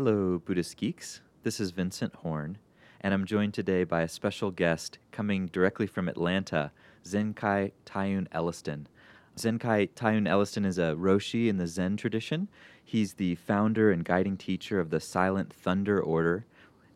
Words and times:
Hello, 0.00 0.38
Buddhist 0.38 0.76
geeks. 0.76 1.22
This 1.42 1.58
is 1.58 1.72
Vincent 1.72 2.14
Horn, 2.14 2.58
and 3.00 3.12
I'm 3.12 3.24
joined 3.24 3.52
today 3.52 3.82
by 3.82 4.02
a 4.02 4.08
special 4.08 4.52
guest 4.52 4.98
coming 5.10 5.48
directly 5.48 5.88
from 5.88 6.08
Atlanta, 6.08 6.70
Zenkai 7.04 7.72
Taiun 7.84 8.28
Elliston. 8.30 8.86
Zenkai 9.36 9.88
Taiun 9.96 10.28
Elliston 10.28 10.64
is 10.64 10.78
a 10.78 10.94
Roshi 10.96 11.48
in 11.48 11.56
the 11.56 11.66
Zen 11.66 11.96
tradition. 11.96 12.46
He's 12.84 13.14
the 13.14 13.34
founder 13.34 13.90
and 13.90 14.04
guiding 14.04 14.36
teacher 14.36 14.78
of 14.78 14.90
the 14.90 15.00
Silent 15.00 15.52
Thunder 15.52 16.00
Order. 16.00 16.46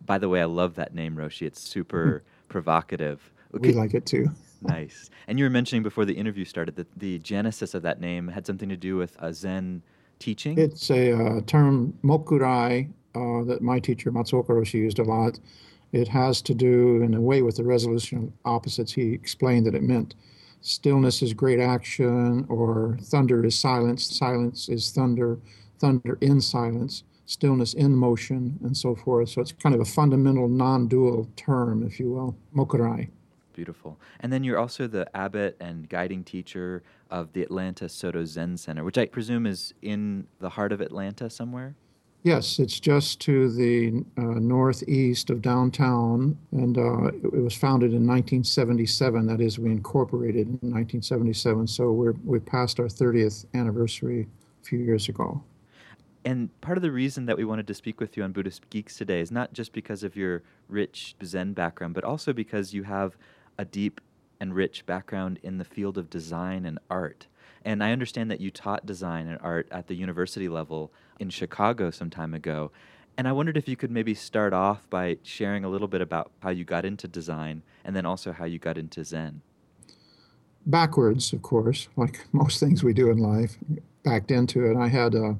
By 0.07 0.19
the 0.19 0.29
way, 0.29 0.41
I 0.41 0.45
love 0.45 0.77
that 0.77 0.95
name, 0.95 1.16
Roshi. 1.16 1.45
It's 1.45 1.61
super 1.61 2.23
provocative. 2.48 3.32
We 3.50 3.73
like 3.73 3.95
it 3.95 4.07
too. 4.07 4.30
nice. 4.62 5.11
And 5.27 5.41
you 5.41 5.45
were 5.45 5.50
mentioning 5.50 5.82
before 5.82 6.05
the 6.05 6.14
interview 6.14 6.45
started 6.45 6.77
that 6.77 6.96
the 6.96 7.19
genesis 7.19 7.75
of 7.75 7.82
that 7.82 8.00
name 8.00 8.29
had 8.29 8.46
something 8.46 8.69
to 8.69 8.77
do 8.77 8.96
with 8.96 9.16
a 9.19 9.34
Zen 9.34 9.82
teaching. 10.23 10.59
It's 10.59 10.91
a 10.91 11.12
uh, 11.12 11.41
term, 11.42 11.95
mokurai, 12.02 12.88
uh, 13.15 13.45
that 13.45 13.60
my 13.60 13.78
teacher, 13.78 14.10
Matsuoka 14.10 14.48
Roshi, 14.48 14.74
used 14.74 14.98
a 14.98 15.05
lot. 15.05 15.38
It 15.92 16.09
has 16.09 16.41
to 16.42 16.55
do, 16.55 17.02
in 17.02 17.15
a 17.15 17.20
way, 17.20 17.42
with 17.42 17.56
the 17.56 17.65
resolution 17.65 18.19
of 18.19 18.32
opposites. 18.45 18.93
He 18.93 19.12
explained 19.12 19.66
that 19.66 19.74
it 19.74 19.82
meant 19.82 20.15
stillness 20.62 21.23
is 21.23 21.34
great 21.34 21.60
action, 21.60 22.46
or 22.48 22.98
thunder 23.02 23.45
is 23.45 23.59
silence, 23.59 24.05
silence 24.05 24.69
is 24.69 24.91
thunder, 24.91 25.38
thunder 25.79 26.16
in 26.20 26.41
silence, 26.41 27.02
stillness 27.27 27.74
in 27.74 27.95
motion, 27.95 28.59
and 28.62 28.77
so 28.77 28.95
forth. 28.95 29.29
So 29.30 29.41
it's 29.43 29.52
kind 29.52 29.74
of 29.74 29.80
a 29.80 29.84
fundamental 29.84 30.48
non 30.48 30.88
dual 30.88 31.29
term, 31.37 31.82
if 31.82 32.01
you 32.01 32.10
will, 32.10 32.37
mokurai. 32.57 33.09
Beautiful. 33.52 33.98
And 34.20 34.33
then 34.33 34.45
you're 34.45 34.59
also 34.59 34.87
the 34.87 35.15
abbot 35.16 35.56
and 35.60 35.88
guiding 35.88 36.24
teacher 36.24 36.83
of 37.10 37.33
the 37.33 37.43
Atlanta 37.43 37.88
Soto 37.88 38.24
Zen 38.24 38.56
Center, 38.56 38.84
which 38.84 38.98
I 38.98 39.06
presume 39.06 39.47
is 39.47 39.74
in 39.83 40.27
the 40.41 40.51
heart 40.51 40.73
of 40.73 40.80
Atlanta 40.80 41.29
somewhere? 41.29 41.74
Yes, 42.24 42.60
it's 42.60 42.79
just 42.79 43.20
to 43.23 43.51
the 43.51 44.04
uh, 44.16 44.38
northeast 44.38 45.29
of 45.29 45.43
downtown, 45.43 46.38
and 46.52 46.79
uh, 46.79 47.07
it, 47.07 47.24
it, 47.24 47.43
was 47.43 47.57
founded 47.57 47.91
in 47.91 48.07
1977. 48.07 49.26
That 49.26 49.41
is, 49.41 49.59
we 49.59 49.73
incorporated 49.73 50.46
in 50.46 50.71
1977, 50.71 51.66
so 51.66 51.91
we're 51.91 52.15
we 52.24 52.38
passed 52.38 52.79
our 52.79 52.87
30th 52.87 53.45
anniversary 53.54 54.29
a 54.63 54.65
few 54.65 54.79
years 54.79 55.09
ago. 55.09 55.43
And 56.24 56.48
part 56.60 56.79
of 56.79 56.82
the 56.82 56.93
reason 56.93 57.26
that 57.26 57.37
we 57.37 57.45
wanted 57.45 57.66
to 57.66 57.74
speak 57.74 57.98
with 57.98 58.16
you 58.16 58.23
on 58.23 58.30
Buddhist 58.30 58.71
Geeks 58.71 58.96
today 58.96 59.21
is 59.21 59.32
not 59.32 59.52
just 59.52 59.73
because 59.73 60.04
of 60.04 60.15
your 60.15 60.43
rich 60.69 61.16
Zen 61.24 61.52
background, 61.52 61.95
but 61.95 62.04
also 62.04 62.32
because 62.32 62.73
you 62.73 62.85
have 62.85 63.16
a 63.58 63.64
deep 63.64 64.00
and 64.41 64.54
rich 64.54 64.84
background 64.86 65.38
in 65.42 65.58
the 65.58 65.64
field 65.64 65.97
of 65.97 66.10
design 66.10 66.64
and 66.64 66.78
art. 66.91 67.26
And 67.64 67.82
I 67.82 67.92
understand 67.92 68.31
that 68.31 68.41
you 68.41 68.50
taught 68.50 68.84
design 68.84 69.28
and 69.28 69.38
art 69.41 69.69
at 69.70 69.86
the 69.86 69.94
university 69.94 70.48
level 70.48 70.92
in 71.20 71.31
Chicago 71.31 71.91
some 71.91 72.10
time 72.10 72.34
ago. 72.34 72.72
And 73.16 73.28
I 73.28 73.32
wondered 73.32 73.56
if 73.56 73.69
you 73.69 73.76
could 73.76 73.91
maybe 73.91 74.14
start 74.14 74.53
off 74.53 74.88
by 74.91 75.19
sharing 75.22 75.64
a 75.64 75.69
little 75.69 75.86
bit 75.86 76.00
about 76.00 76.32
how 76.41 76.50
you 76.50 76.64
got 76.64 76.84
into 76.84 77.06
design 77.06 77.62
and 77.84 77.94
then 77.94 78.06
also 78.06 78.32
how 78.32 78.44
you 78.44 78.58
got 78.58 78.78
into 78.78 79.04
Zen. 79.04 79.42
Backwards, 80.66 81.32
of 81.32 81.42
course, 81.42 81.88
like 81.97 82.26
most 82.32 82.58
things 82.58 82.82
we 82.82 82.92
do 82.92 83.10
in 83.10 83.19
life, 83.19 83.58
backed 84.03 84.30
into 84.30 84.64
it. 84.69 84.76
I 84.76 84.88
had 84.88 85.14
a, 85.14 85.36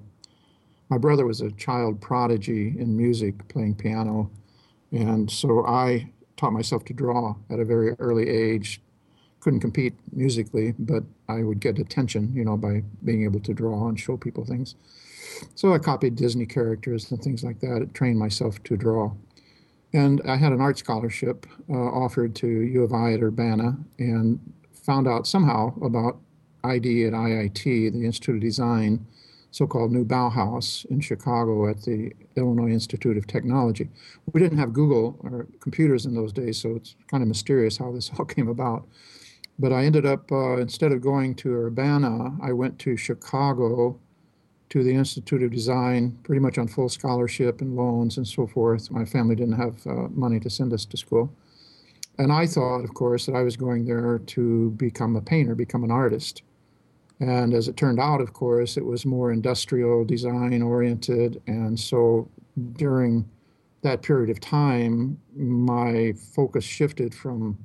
my 0.91 0.99
brother 0.99 1.27
was 1.27 1.41
a 1.41 1.51
child 1.53 2.01
prodigy 2.01 2.75
in 2.79 2.97
music, 2.97 3.49
playing 3.49 3.75
piano. 3.75 4.31
And 4.93 5.31
so 5.31 5.67
I 5.67 6.13
taught 6.43 6.53
myself 6.53 6.85
to 6.85 6.93
draw 6.93 7.37
at 7.51 7.61
a 7.61 7.65
very 7.65 7.93
early 8.01 8.29
age. 8.29 8.81
Couldn't 9.39 9.61
compete 9.61 9.95
musically, 10.13 10.75
but 10.77 11.05
I 11.29 11.45
would 11.45 11.61
get 11.61 11.79
attention, 11.79 12.33
you 12.35 12.45
know, 12.45 12.57
by 12.57 12.83
being 13.05 13.23
able 13.23 13.39
to 13.41 13.55
draw 13.55 13.89
and 13.89 13.99
show 13.99 14.17
people 14.17 14.45
things. 14.45 14.75
So 15.55 15.73
I 15.73 15.79
copied 15.79 16.17
Disney 16.17 16.47
characters 16.47 17.11
and 17.11 17.23
things 17.23 17.45
like 17.45 17.61
that, 17.61 17.91
trained 17.95 18.19
myself 18.19 18.61
to 18.65 18.77
draw. 18.77 19.13
And 19.93 20.21
I 20.27 20.37
had 20.37 20.53
an 20.53 20.61
art 20.61 20.79
scholarship 20.79 21.47
uh, 21.71 21.75
offered 21.75 22.35
to 22.37 22.47
U 22.49 22.83
of 22.83 22.93
I 22.93 23.13
at 23.13 23.23
Urbana 23.23 23.77
and 24.01 24.41
found 24.73 25.07
out 25.07 25.29
somehow 25.29 25.75
about 25.81 26.19
ID 26.65 27.05
at 27.05 27.13
IIT, 27.13 27.65
the 27.93 28.05
Institute 28.05 28.37
of 28.37 28.41
Design, 28.41 29.07
so 29.53 29.67
called 29.67 29.93
New 29.93 30.05
Bauhaus 30.05 30.85
in 30.87 31.01
Chicago 31.01 31.69
at 31.69 31.83
the 31.83 32.13
Illinois 32.37 32.71
Institute 32.71 33.19
of 33.19 33.27
Technology. 33.27 33.89
We 34.33 34.41
didn't 34.41 34.59
have 34.59 34.73
Google 34.73 35.19
or 35.21 35.47
computers 35.61 36.07
in 36.07 36.15
those 36.15 36.33
days, 36.33 36.59
so 36.59 36.75
it's 36.75 36.97
kind 37.09 37.23
of 37.23 37.29
mysterious 37.29 37.77
how 37.77 37.93
this 37.93 38.11
all 38.19 38.25
came 38.25 38.49
about. 38.49 38.89
But 39.59 39.73
I 39.73 39.85
ended 39.85 40.07
up, 40.07 40.33
uh, 40.33 40.57
instead 40.57 40.91
of 40.91 41.03
going 41.03 41.35
to 41.37 41.55
Urbana, 41.55 42.37
I 42.43 42.53
went 42.53 42.79
to 42.81 42.97
Chicago 42.97 44.01
to 44.71 44.83
the 44.83 44.95
Institute 44.95 45.43
of 45.43 45.51
Design, 45.51 46.19
pretty 46.23 46.41
much 46.41 46.57
on 46.57 46.67
full 46.67 46.89
scholarship 46.89 47.61
and 47.61 47.77
loans 47.77 48.17
and 48.17 48.27
so 48.27 48.47
forth. 48.47 48.91
My 48.91 49.05
family 49.05 49.37
didn't 49.37 49.59
have 49.59 49.87
uh, 49.87 50.09
money 50.09 50.41
to 50.41 50.49
send 50.49 50.73
us 50.73 50.87
to 50.87 50.97
school. 50.97 51.31
And 52.19 52.33
I 52.33 52.47
thought, 52.47 52.85
of 52.85 52.95
course, 52.95 53.27
that 53.27 53.35
I 53.35 53.43
was 53.43 53.57
going 53.57 53.85
there 53.85 54.19
to 54.19 54.71
become 54.71 55.15
a 55.15 55.21
painter, 55.21 55.55
become 55.55 55.85
an 55.85 55.91
artist. 55.91 56.43
And 57.23 57.55
as 57.55 57.69
it 57.69 57.77
turned 57.77 58.01
out, 58.01 58.21
of 58.21 58.33
course, 58.33 58.77
it 58.77 58.85
was 58.85 59.07
more 59.07 59.31
industrial 59.31 60.05
design 60.05 60.61
oriented. 60.61 61.41
And 61.47 61.79
so 61.79 62.29
during 62.73 63.29
that 63.83 64.03
period 64.03 64.29
of 64.29 64.41
time, 64.41 65.17
my 65.37 66.15
focus 66.35 66.65
shifted 66.65 67.15
from 67.15 67.57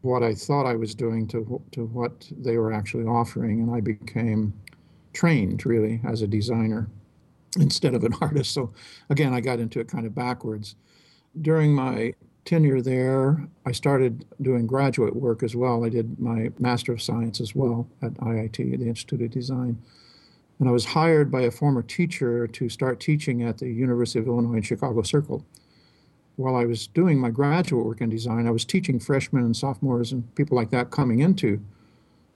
what 0.00 0.22
I 0.22 0.34
thought 0.34 0.64
I 0.64 0.76
was 0.76 0.94
doing 0.94 1.28
to, 1.28 1.62
to 1.72 1.84
what 1.84 2.26
they 2.38 2.56
were 2.56 2.72
actually 2.72 3.04
offering. 3.04 3.60
And 3.60 3.70
I 3.70 3.82
became 3.82 4.54
trained 5.12 5.66
really 5.66 6.00
as 6.08 6.22
a 6.22 6.26
designer 6.26 6.88
instead 7.58 7.94
of 7.94 8.02
an 8.04 8.14
artist. 8.22 8.54
So 8.54 8.72
again, 9.10 9.34
I 9.34 9.42
got 9.42 9.60
into 9.60 9.80
it 9.80 9.88
kind 9.88 10.06
of 10.06 10.14
backwards. 10.14 10.74
During 11.42 11.74
my 11.74 12.14
tenure 12.44 12.80
there, 12.80 13.46
I 13.66 13.72
started 13.72 14.24
doing 14.40 14.66
graduate 14.66 15.14
work 15.14 15.42
as 15.42 15.54
well. 15.54 15.84
I 15.84 15.88
did 15.88 16.18
my 16.18 16.50
Master 16.58 16.92
of 16.92 17.02
Science 17.02 17.40
as 17.40 17.54
well 17.54 17.88
at 18.02 18.14
IIT, 18.14 18.56
the 18.78 18.88
Institute 18.88 19.22
of 19.22 19.30
Design. 19.30 19.80
And 20.58 20.68
I 20.68 20.72
was 20.72 20.84
hired 20.84 21.30
by 21.30 21.42
a 21.42 21.50
former 21.50 21.82
teacher 21.82 22.46
to 22.46 22.68
start 22.68 23.00
teaching 23.00 23.42
at 23.42 23.58
the 23.58 23.70
University 23.70 24.18
of 24.18 24.26
Illinois 24.26 24.56
in 24.56 24.62
Chicago 24.62 25.02
Circle. 25.02 25.44
While 26.36 26.56
I 26.56 26.66
was 26.66 26.86
doing 26.86 27.18
my 27.18 27.30
graduate 27.30 27.84
work 27.84 28.00
in 28.00 28.10
design, 28.10 28.46
I 28.46 28.50
was 28.50 28.64
teaching 28.64 28.98
freshmen 28.98 29.44
and 29.44 29.56
sophomores 29.56 30.12
and 30.12 30.34
people 30.34 30.56
like 30.56 30.70
that 30.70 30.90
coming 30.90 31.20
into 31.20 31.60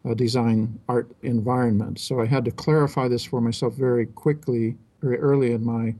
a 0.05 0.15
design 0.15 0.79
art 0.89 1.11
environment. 1.23 1.99
So 1.99 2.21
I 2.21 2.27
had 2.27 2.45
to 2.45 2.51
clarify 2.51 3.09
this 3.09 3.25
for 3.25 3.41
myself 3.41 3.75
very 3.75 4.07
quickly, 4.07 4.77
very 5.01 5.19
early 5.19 5.53
in 5.53 5.65
my 5.65 5.95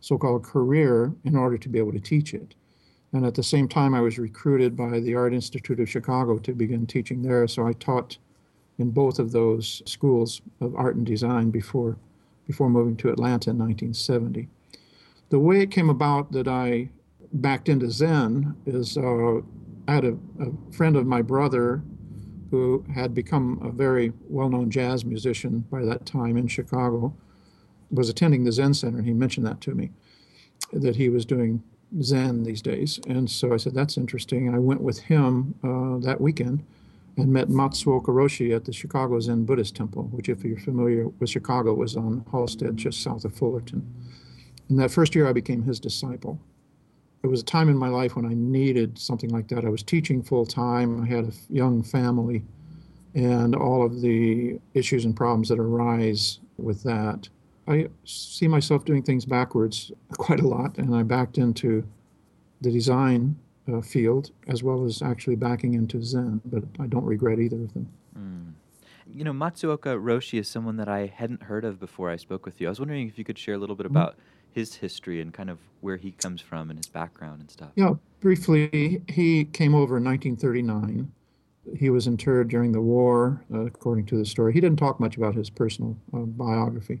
so 0.00 0.16
called 0.16 0.42
career 0.42 1.12
in 1.24 1.36
order 1.36 1.58
to 1.58 1.68
be 1.68 1.78
able 1.78 1.92
to 1.92 2.00
teach 2.00 2.32
it. 2.32 2.54
And 3.12 3.26
at 3.26 3.34
the 3.34 3.42
same 3.42 3.68
time, 3.68 3.94
I 3.94 4.00
was 4.00 4.18
recruited 4.18 4.76
by 4.76 5.00
the 5.00 5.14
Art 5.14 5.34
Institute 5.34 5.80
of 5.80 5.90
Chicago 5.90 6.38
to 6.38 6.52
begin 6.52 6.86
teaching 6.86 7.22
there. 7.22 7.46
So 7.48 7.66
I 7.66 7.72
taught 7.72 8.18
in 8.78 8.90
both 8.90 9.18
of 9.18 9.32
those 9.32 9.82
schools 9.84 10.40
of 10.60 10.74
art 10.76 10.96
and 10.96 11.04
design 11.04 11.50
before, 11.50 11.96
before 12.46 12.70
moving 12.70 12.96
to 12.98 13.10
Atlanta 13.10 13.50
in 13.50 13.58
1970. 13.58 14.48
The 15.28 15.38
way 15.38 15.60
it 15.60 15.70
came 15.70 15.90
about 15.90 16.32
that 16.32 16.48
I 16.48 16.90
backed 17.32 17.68
into 17.68 17.90
Zen 17.90 18.56
is 18.66 18.96
uh, 18.96 19.40
I 19.86 19.94
had 19.94 20.04
a, 20.04 20.16
a 20.40 20.72
friend 20.72 20.96
of 20.96 21.06
my 21.06 21.22
brother 21.22 21.82
who 22.50 22.84
had 22.92 23.14
become 23.14 23.60
a 23.62 23.70
very 23.70 24.12
well 24.28 24.48
known 24.48 24.70
jazz 24.70 25.04
musician 25.04 25.60
by 25.70 25.84
that 25.84 26.04
time 26.04 26.36
in 26.36 26.48
Chicago, 26.48 27.14
was 27.90 28.08
attending 28.08 28.44
the 28.44 28.52
Zen 28.52 28.74
Center, 28.74 28.98
and 28.98 29.06
he 29.06 29.12
mentioned 29.12 29.46
that 29.46 29.60
to 29.62 29.74
me, 29.74 29.90
that 30.72 30.96
he 30.96 31.08
was 31.08 31.24
doing 31.24 31.62
Zen 32.02 32.44
these 32.44 32.62
days. 32.62 33.00
And 33.08 33.30
so 33.30 33.52
I 33.52 33.56
said, 33.56 33.74
That's 33.74 33.96
interesting. 33.96 34.46
And 34.46 34.56
I 34.56 34.58
went 34.58 34.80
with 34.80 34.98
him 35.00 35.54
uh, 35.62 35.98
that 36.06 36.20
weekend 36.20 36.64
and 37.16 37.32
met 37.32 37.48
Matsuo 37.48 38.02
Roshi 38.02 38.54
at 38.54 38.64
the 38.64 38.72
Chicago 38.72 39.18
Zen 39.20 39.44
Buddhist 39.44 39.76
Temple, 39.76 40.04
which, 40.04 40.28
if 40.28 40.44
you're 40.44 40.58
familiar 40.58 41.08
with 41.08 41.30
Chicago, 41.30 41.74
was 41.74 41.96
on 41.96 42.24
Halsted, 42.32 42.76
just 42.76 43.02
south 43.02 43.24
of 43.24 43.34
Fullerton. 43.34 43.92
In 44.68 44.76
that 44.76 44.90
first 44.90 45.14
year, 45.14 45.26
I 45.26 45.32
became 45.32 45.62
his 45.64 45.80
disciple 45.80 46.38
it 47.22 47.26
was 47.26 47.42
a 47.42 47.44
time 47.44 47.68
in 47.68 47.76
my 47.76 47.88
life 47.88 48.16
when 48.16 48.24
I 48.24 48.34
needed 48.34 48.98
something 48.98 49.30
like 49.30 49.48
that. 49.48 49.64
I 49.64 49.68
was 49.68 49.82
teaching 49.82 50.22
full 50.22 50.46
time. 50.46 51.02
I 51.02 51.06
had 51.06 51.24
a 51.26 51.32
young 51.52 51.82
family, 51.82 52.42
and 53.14 53.54
all 53.54 53.84
of 53.84 54.00
the 54.00 54.58
issues 54.74 55.04
and 55.04 55.14
problems 55.14 55.48
that 55.50 55.58
arise 55.58 56.40
with 56.56 56.82
that. 56.84 57.28
I 57.70 57.88
see 58.04 58.48
myself 58.48 58.84
doing 58.84 59.02
things 59.02 59.24
backwards 59.24 59.92
quite 60.18 60.40
a 60.40 60.48
lot, 60.48 60.76
and 60.78 60.94
I 60.94 61.02
backed 61.02 61.38
into 61.38 61.86
the 62.60 62.70
design 62.70 63.36
uh, 63.72 63.80
field 63.80 64.30
as 64.48 64.62
well 64.62 64.84
as 64.84 65.02
actually 65.02 65.36
backing 65.36 65.74
into 65.74 66.02
Zen, 66.02 66.40
but 66.44 66.64
I 66.78 66.86
don't 66.86 67.04
regret 67.04 67.38
either 67.38 67.62
of 67.62 67.72
them. 67.74 67.88
Mm. 68.18 68.52
You 69.12 69.24
know, 69.24 69.32
Matsuoka 69.32 70.00
Roshi 70.00 70.38
is 70.38 70.48
someone 70.48 70.76
that 70.76 70.88
I 70.88 71.06
hadn't 71.06 71.44
heard 71.44 71.64
of 71.64 71.80
before 71.80 72.10
I 72.10 72.16
spoke 72.16 72.44
with 72.44 72.60
you. 72.60 72.68
I 72.68 72.70
was 72.70 72.78
wondering 72.78 73.08
if 73.08 73.18
you 73.18 73.24
could 73.24 73.38
share 73.38 73.54
a 73.54 73.58
little 73.58 73.76
bit 73.76 73.86
mm-hmm. 73.86 73.96
about. 73.96 74.16
His 74.52 74.74
history 74.74 75.20
and 75.20 75.32
kind 75.32 75.48
of 75.48 75.58
where 75.80 75.96
he 75.96 76.10
comes 76.10 76.40
from 76.40 76.70
and 76.70 76.78
his 76.78 76.88
background 76.88 77.40
and 77.40 77.48
stuff. 77.48 77.70
Yeah, 77.76 77.94
briefly, 78.18 79.00
he 79.06 79.44
came 79.44 79.76
over 79.76 79.96
in 79.96 80.02
1939. 80.02 81.12
He 81.78 81.88
was 81.88 82.08
interred 82.08 82.48
during 82.48 82.72
the 82.72 82.80
war, 82.80 83.44
uh, 83.54 83.60
according 83.60 84.06
to 84.06 84.16
the 84.16 84.26
story. 84.26 84.52
He 84.52 84.60
didn't 84.60 84.80
talk 84.80 84.98
much 84.98 85.16
about 85.16 85.36
his 85.36 85.50
personal 85.50 85.96
uh, 86.12 86.18
biography. 86.18 86.98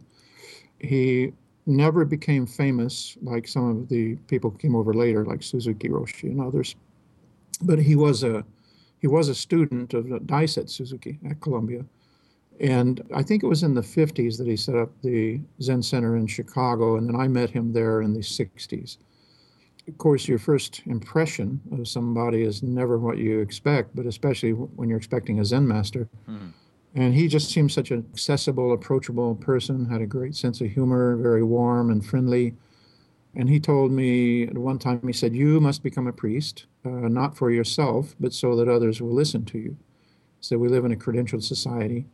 He 0.80 1.32
never 1.66 2.04
became 2.04 2.46
famous 2.46 3.16
like 3.22 3.46
some 3.46 3.70
of 3.70 3.88
the 3.88 4.16
people 4.28 4.50
who 4.50 4.58
came 4.58 4.74
over 4.74 4.92
later, 4.92 5.24
like 5.24 5.42
Suzuki 5.42 5.88
Roshi 5.88 6.24
and 6.24 6.40
others. 6.40 6.74
But 7.62 7.78
he 7.78 7.96
was 7.96 8.22
a 8.22 8.44
he 9.00 9.06
was 9.06 9.28
a 9.28 9.34
student 9.34 9.94
of 9.94 10.04
Daisetsu 10.06 10.68
Suzuki 10.68 11.18
at 11.28 11.40
Columbia. 11.40 11.84
And 12.60 13.02
I 13.14 13.22
think 13.22 13.42
it 13.42 13.46
was 13.46 13.62
in 13.62 13.74
the 13.74 13.80
50s 13.80 14.36
that 14.36 14.46
he 14.46 14.56
set 14.56 14.76
up 14.76 14.90
the 15.00 15.40
Zen 15.62 15.82
Center 15.82 16.16
in 16.16 16.26
Chicago, 16.26 16.96
and 16.96 17.08
then 17.08 17.16
I 17.16 17.26
met 17.26 17.48
him 17.48 17.72
there 17.72 18.02
in 18.02 18.12
the 18.12 18.20
60s. 18.20 18.98
Of 19.88 19.96
course, 19.96 20.28
your 20.28 20.38
first 20.38 20.82
impression 20.84 21.60
of 21.72 21.88
somebody 21.88 22.42
is 22.42 22.62
never 22.62 22.98
what 22.98 23.16
you 23.16 23.40
expect, 23.40 23.96
but 23.96 24.04
especially 24.04 24.52
when 24.52 24.90
you're 24.90 24.98
expecting 24.98 25.40
a 25.40 25.44
Zen 25.44 25.66
master. 25.66 26.06
Hmm. 26.26 26.48
And 26.94 27.14
he 27.14 27.28
just 27.28 27.50
seemed 27.50 27.70
such 27.70 27.90
an 27.90 28.04
accessible, 28.12 28.72
approachable 28.72 29.36
person, 29.36 29.88
had 29.88 30.00
a 30.00 30.06
great 30.06 30.34
sense 30.34 30.60
of 30.60 30.70
humor, 30.70 31.16
very 31.16 31.42
warm 31.42 31.90
and 31.90 32.04
friendly. 32.04 32.54
And 33.36 33.48
he 33.48 33.60
told 33.60 33.92
me 33.92 34.44
at 34.44 34.58
one 34.58 34.78
time, 34.78 35.00
he 35.06 35.12
said, 35.12 35.34
You 35.34 35.60
must 35.60 35.84
become 35.84 36.08
a 36.08 36.12
priest, 36.12 36.66
uh, 36.84 36.88
not 36.88 37.36
for 37.36 37.50
yourself, 37.50 38.16
but 38.18 38.32
so 38.32 38.56
that 38.56 38.68
others 38.68 39.00
will 39.00 39.14
listen 39.14 39.44
to 39.46 39.58
you. 39.58 39.76
Said, 40.40 40.58
We 40.58 40.68
live 40.68 40.84
in 40.84 40.92
a 40.92 40.96
credentialed 40.96 41.44
society, 41.44 42.06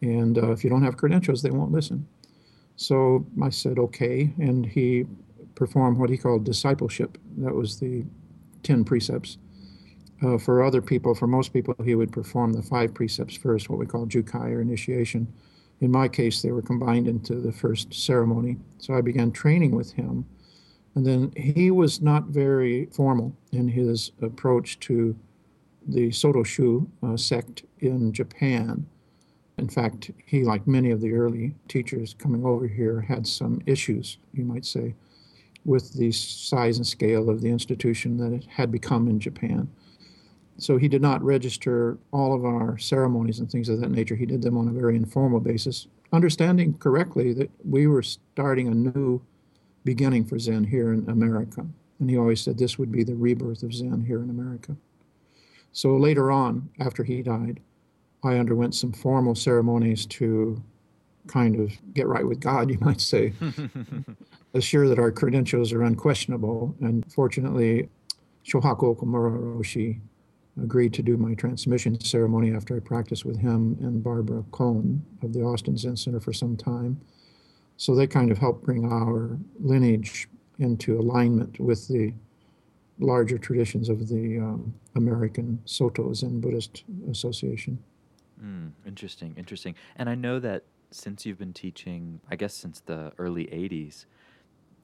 and 0.00 0.38
uh, 0.38 0.52
if 0.52 0.62
you 0.62 0.70
don't 0.70 0.84
have 0.84 0.96
credentials, 0.96 1.42
they 1.42 1.50
won't 1.50 1.72
listen. 1.72 2.06
So 2.76 3.26
I 3.42 3.50
said, 3.50 3.78
Okay. 3.78 4.32
And 4.38 4.64
he 4.64 5.06
performed 5.56 5.98
what 5.98 6.10
he 6.10 6.16
called 6.16 6.44
discipleship. 6.44 7.18
That 7.38 7.54
was 7.54 7.80
the 7.80 8.04
10 8.62 8.84
precepts. 8.84 9.38
Uh, 10.22 10.38
for 10.38 10.62
other 10.62 10.80
people, 10.80 11.14
for 11.14 11.26
most 11.26 11.52
people, 11.52 11.74
he 11.84 11.94
would 11.94 12.12
perform 12.12 12.52
the 12.52 12.62
five 12.62 12.94
precepts 12.94 13.36
first, 13.36 13.68
what 13.68 13.78
we 13.78 13.86
call 13.86 14.06
jukai 14.06 14.52
or 14.52 14.60
initiation. 14.60 15.26
In 15.80 15.90
my 15.90 16.06
case, 16.06 16.42
they 16.42 16.52
were 16.52 16.62
combined 16.62 17.08
into 17.08 17.34
the 17.34 17.50
first 17.50 17.92
ceremony. 17.92 18.56
So 18.78 18.94
I 18.94 19.00
began 19.00 19.32
training 19.32 19.74
with 19.74 19.92
him. 19.92 20.24
And 20.94 21.04
then 21.04 21.32
he 21.36 21.70
was 21.70 22.00
not 22.00 22.26
very 22.26 22.86
formal 22.86 23.34
in 23.50 23.66
his 23.66 24.12
approach 24.20 24.78
to 24.80 25.16
the 25.88 26.12
Soto 26.12 26.44
Shu 26.44 26.88
uh, 27.02 27.16
sect 27.16 27.64
in 27.80 28.12
Japan. 28.12 28.86
In 29.58 29.68
fact, 29.68 30.12
he, 30.24 30.44
like 30.44 30.66
many 30.66 30.90
of 30.92 31.00
the 31.00 31.12
early 31.14 31.54
teachers 31.66 32.14
coming 32.14 32.44
over 32.44 32.68
here, 32.68 33.00
had 33.00 33.26
some 33.26 33.60
issues, 33.66 34.18
you 34.32 34.44
might 34.44 34.64
say, 34.64 34.94
with 35.64 35.94
the 35.94 36.12
size 36.12 36.76
and 36.76 36.86
scale 36.86 37.28
of 37.28 37.40
the 37.40 37.50
institution 37.50 38.16
that 38.18 38.32
it 38.32 38.46
had 38.46 38.70
become 38.70 39.08
in 39.08 39.18
Japan. 39.18 39.68
So 40.62 40.76
he 40.76 40.86
did 40.86 41.02
not 41.02 41.24
register 41.24 41.98
all 42.12 42.32
of 42.32 42.44
our 42.44 42.78
ceremonies 42.78 43.40
and 43.40 43.50
things 43.50 43.68
of 43.68 43.80
that 43.80 43.90
nature. 43.90 44.14
He 44.14 44.26
did 44.26 44.42
them 44.42 44.56
on 44.56 44.68
a 44.68 44.72
very 44.72 44.94
informal 44.94 45.40
basis, 45.40 45.88
understanding 46.12 46.74
correctly 46.78 47.32
that 47.34 47.50
we 47.68 47.88
were 47.88 48.02
starting 48.02 48.68
a 48.68 48.74
new 48.74 49.20
beginning 49.84 50.24
for 50.24 50.38
Zen 50.38 50.62
here 50.62 50.92
in 50.92 51.10
America. 51.10 51.66
And 51.98 52.08
he 52.08 52.16
always 52.16 52.40
said 52.40 52.58
this 52.58 52.78
would 52.78 52.92
be 52.92 53.02
the 53.02 53.16
rebirth 53.16 53.64
of 53.64 53.74
Zen 53.74 54.04
here 54.06 54.22
in 54.22 54.30
America. 54.30 54.76
So 55.72 55.96
later 55.96 56.30
on, 56.30 56.70
after 56.78 57.02
he 57.02 57.22
died, 57.22 57.58
I 58.22 58.36
underwent 58.36 58.76
some 58.76 58.92
formal 58.92 59.34
ceremonies 59.34 60.06
to 60.06 60.62
kind 61.26 61.58
of 61.58 61.72
get 61.92 62.06
right 62.06 62.26
with 62.26 62.38
God, 62.38 62.70
you 62.70 62.78
might 62.80 63.00
say, 63.00 63.32
assure 64.54 64.88
that 64.88 65.00
our 65.00 65.10
credentials 65.10 65.72
are 65.72 65.82
unquestionable. 65.82 66.76
And 66.80 67.04
fortunately, 67.12 67.88
Shohaku 68.46 68.96
Okumura 68.96 69.36
Roshi 69.36 70.00
agreed 70.60 70.92
to 70.94 71.02
do 71.02 71.16
my 71.16 71.34
transmission 71.34 71.98
ceremony 72.00 72.52
after 72.54 72.76
I 72.76 72.80
practiced 72.80 73.24
with 73.24 73.38
him 73.38 73.76
and 73.80 74.02
Barbara 74.02 74.44
Kohn 74.50 75.04
of 75.22 75.32
the 75.32 75.42
Austin 75.42 75.76
Zen 75.76 75.96
Center 75.96 76.20
for 76.20 76.32
some 76.32 76.56
time. 76.56 77.00
So 77.76 77.94
they 77.94 78.06
kind 78.06 78.30
of 78.30 78.38
helped 78.38 78.64
bring 78.64 78.90
our 78.92 79.38
lineage 79.58 80.28
into 80.58 80.98
alignment 80.98 81.58
with 81.58 81.88
the 81.88 82.12
larger 82.98 83.38
traditions 83.38 83.88
of 83.88 84.08
the 84.08 84.38
um, 84.38 84.74
American 84.94 85.60
Soto 85.64 86.12
Zen 86.12 86.40
Buddhist 86.40 86.84
Association. 87.10 87.78
Mm, 88.42 88.72
interesting, 88.86 89.34
interesting. 89.36 89.74
And 89.96 90.08
I 90.08 90.14
know 90.14 90.38
that 90.40 90.64
since 90.90 91.24
you've 91.24 91.38
been 91.38 91.54
teaching, 91.54 92.20
I 92.30 92.36
guess 92.36 92.54
since 92.54 92.80
the 92.80 93.12
early 93.18 93.46
80s, 93.46 94.04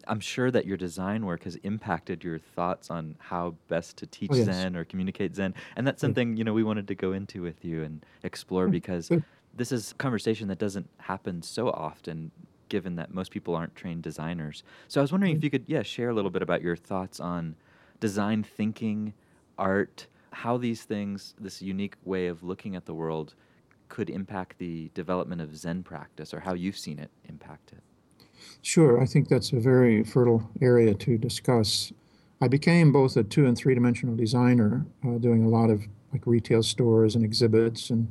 I'm 0.08 0.20
sure 0.20 0.50
that 0.50 0.66
your 0.66 0.76
design 0.76 1.26
work 1.26 1.44
has 1.44 1.56
impacted 1.56 2.24
your 2.24 2.38
thoughts 2.38 2.90
on 2.90 3.16
how 3.18 3.54
best 3.68 3.96
to 3.98 4.06
teach 4.06 4.30
oh, 4.32 4.36
yes. 4.36 4.46
Zen 4.46 4.74
or 4.74 4.84
communicate 4.84 5.34
Zen, 5.34 5.54
and 5.76 5.86
that's 5.86 5.98
mm. 5.98 6.00
something 6.00 6.36
you 6.36 6.44
know 6.44 6.52
we 6.52 6.64
wanted 6.64 6.88
to 6.88 6.94
go 6.94 7.12
into 7.12 7.42
with 7.42 7.64
you 7.64 7.82
and 7.82 8.04
explore 8.22 8.68
mm. 8.68 8.72
because 8.72 9.08
mm. 9.08 9.22
this 9.54 9.70
is 9.70 9.92
a 9.92 9.94
conversation 9.94 10.48
that 10.48 10.58
doesn't 10.58 10.88
happen 10.98 11.42
so 11.42 11.68
often, 11.70 12.30
given 12.68 12.96
that 12.96 13.12
most 13.12 13.30
people 13.30 13.54
aren't 13.54 13.76
trained 13.76 14.02
designers. 14.02 14.62
So 14.88 15.00
I 15.00 15.02
was 15.02 15.12
wondering 15.12 15.36
if 15.36 15.44
you 15.44 15.50
could, 15.50 15.64
yeah, 15.66 15.82
share 15.82 16.08
a 16.08 16.14
little 16.14 16.30
bit 16.30 16.42
about 16.42 16.62
your 16.62 16.76
thoughts 16.76 17.20
on 17.20 17.54
design 18.00 18.42
thinking, 18.42 19.12
art, 19.58 20.06
how 20.32 20.56
these 20.56 20.82
things, 20.82 21.34
this 21.38 21.60
unique 21.60 21.96
way 22.04 22.28
of 22.28 22.42
looking 22.42 22.76
at 22.76 22.86
the 22.86 22.94
world, 22.94 23.34
could 23.88 24.10
impact 24.10 24.58
the 24.58 24.90
development 24.94 25.40
of 25.40 25.56
Zen 25.56 25.82
practice, 25.82 26.34
or 26.34 26.40
how 26.40 26.54
you've 26.54 26.76
seen 26.76 26.98
it 26.98 27.10
impact 27.28 27.72
it. 27.72 27.82
Sure, 28.62 29.00
I 29.00 29.06
think 29.06 29.28
that's 29.28 29.52
a 29.52 29.60
very 29.60 30.02
fertile 30.04 30.50
area 30.60 30.94
to 30.94 31.18
discuss. 31.18 31.92
I 32.40 32.48
became 32.48 32.92
both 32.92 33.16
a 33.16 33.24
two 33.24 33.46
and 33.46 33.56
three 33.56 33.74
dimensional 33.74 34.16
designer, 34.16 34.86
uh, 35.04 35.18
doing 35.18 35.44
a 35.44 35.48
lot 35.48 35.70
of 35.70 35.82
like 36.12 36.26
retail 36.26 36.62
stores 36.62 37.14
and 37.14 37.24
exhibits 37.24 37.90
and 37.90 38.10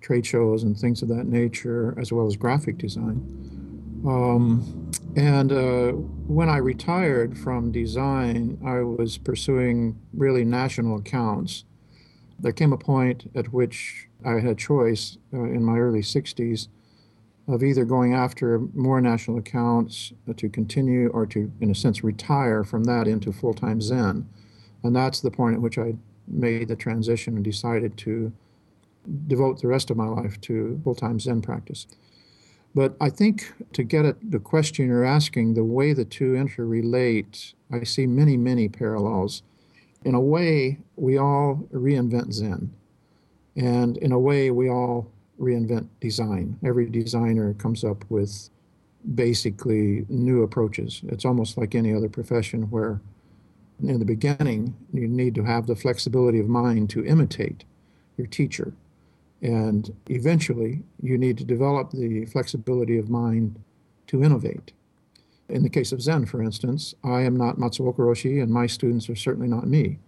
trade 0.00 0.26
shows 0.26 0.62
and 0.62 0.76
things 0.76 1.02
of 1.02 1.08
that 1.08 1.26
nature, 1.26 1.94
as 1.98 2.12
well 2.12 2.26
as 2.26 2.36
graphic 2.36 2.78
design. 2.78 3.22
Um, 4.06 4.90
and 5.16 5.52
uh, 5.52 5.92
when 5.92 6.48
I 6.48 6.58
retired 6.58 7.36
from 7.36 7.72
design, 7.72 8.58
I 8.64 8.80
was 8.80 9.18
pursuing 9.18 9.98
really 10.12 10.44
national 10.44 10.98
accounts. 10.98 11.64
There 12.38 12.52
came 12.52 12.72
a 12.72 12.78
point 12.78 13.30
at 13.34 13.52
which 13.52 14.08
I 14.24 14.34
had 14.34 14.44
a 14.44 14.54
choice 14.54 15.18
uh, 15.34 15.42
in 15.42 15.64
my 15.64 15.78
early 15.78 16.02
60s 16.02 16.68
of 17.48 17.62
either 17.62 17.84
going 17.84 18.14
after 18.14 18.60
more 18.74 19.00
national 19.00 19.38
accounts 19.38 20.12
to 20.36 20.48
continue 20.50 21.08
or 21.08 21.26
to, 21.26 21.50
in 21.60 21.70
a 21.70 21.74
sense, 21.74 22.04
retire 22.04 22.62
from 22.62 22.84
that 22.84 23.08
into 23.08 23.32
full 23.32 23.54
time 23.54 23.80
Zen. 23.80 24.28
And 24.82 24.94
that's 24.94 25.20
the 25.20 25.30
point 25.30 25.54
at 25.54 25.62
which 25.62 25.78
I 25.78 25.94
made 26.26 26.68
the 26.68 26.76
transition 26.76 27.34
and 27.36 27.44
decided 27.44 27.96
to 27.98 28.30
devote 29.26 29.60
the 29.60 29.66
rest 29.66 29.90
of 29.90 29.96
my 29.96 30.06
life 30.06 30.38
to 30.42 30.78
full 30.84 30.94
time 30.94 31.18
Zen 31.18 31.40
practice. 31.40 31.86
But 32.74 32.94
I 33.00 33.08
think 33.08 33.52
to 33.72 33.82
get 33.82 34.04
at 34.04 34.30
the 34.30 34.38
question 34.38 34.86
you're 34.86 35.04
asking, 35.04 35.54
the 35.54 35.64
way 35.64 35.94
the 35.94 36.04
two 36.04 36.34
interrelate, 36.34 37.54
I 37.72 37.84
see 37.84 38.06
many, 38.06 38.36
many 38.36 38.68
parallels. 38.68 39.42
In 40.04 40.14
a 40.14 40.20
way, 40.20 40.78
we 40.96 41.16
all 41.16 41.66
reinvent 41.72 42.32
Zen. 42.32 42.72
And 43.56 43.96
in 43.96 44.12
a 44.12 44.18
way, 44.18 44.50
we 44.50 44.68
all 44.68 45.10
reinvent 45.38 45.86
design. 46.00 46.58
Every 46.64 46.88
designer 46.88 47.54
comes 47.54 47.84
up 47.84 48.04
with 48.08 48.50
basically 49.14 50.04
new 50.08 50.42
approaches. 50.42 51.02
It's 51.08 51.24
almost 51.24 51.56
like 51.56 51.74
any 51.74 51.94
other 51.94 52.08
profession 52.08 52.70
where, 52.70 53.00
in 53.82 53.98
the 53.98 54.04
beginning, 54.04 54.74
you 54.92 55.06
need 55.06 55.34
to 55.36 55.44
have 55.44 55.66
the 55.66 55.76
flexibility 55.76 56.40
of 56.40 56.48
mind 56.48 56.90
to 56.90 57.04
imitate 57.04 57.64
your 58.16 58.26
teacher. 58.26 58.72
And 59.40 59.94
eventually, 60.08 60.82
you 61.00 61.16
need 61.16 61.38
to 61.38 61.44
develop 61.44 61.92
the 61.92 62.24
flexibility 62.26 62.98
of 62.98 63.08
mind 63.08 63.62
to 64.08 64.24
innovate. 64.24 64.72
In 65.48 65.62
the 65.62 65.70
case 65.70 65.92
of 65.92 66.02
Zen, 66.02 66.26
for 66.26 66.42
instance, 66.42 66.94
I 67.04 67.22
am 67.22 67.36
not 67.36 67.56
Matsuoka 67.56 67.98
Roshi, 67.98 68.42
and 68.42 68.52
my 68.52 68.66
students 68.66 69.08
are 69.08 69.16
certainly 69.16 69.48
not 69.48 69.66
me. 69.66 69.98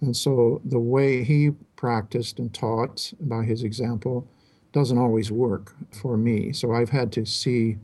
And 0.00 0.16
so 0.16 0.60
the 0.64 0.80
way 0.80 1.22
he 1.22 1.52
practiced 1.76 2.40
and 2.40 2.52
taught 2.52 3.12
by 3.20 3.44
his 3.44 3.62
example 3.62 4.26
doesn't 4.72 4.98
always 4.98 5.30
work 5.30 5.74
for 5.90 6.16
me. 6.16 6.52
So 6.52 6.72
I've 6.72 6.90
had 6.90 7.12
to 7.12 7.26
see 7.26 7.76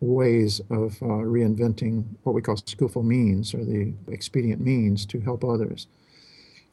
ways 0.00 0.60
of 0.70 1.00
uh, 1.02 1.24
reinventing 1.24 2.04
what 2.22 2.34
we 2.34 2.42
call 2.42 2.56
skillful 2.56 3.02
means 3.02 3.54
or 3.54 3.64
the 3.64 3.92
expedient 4.08 4.60
means 4.60 5.06
to 5.06 5.20
help 5.20 5.42
others. 5.42 5.86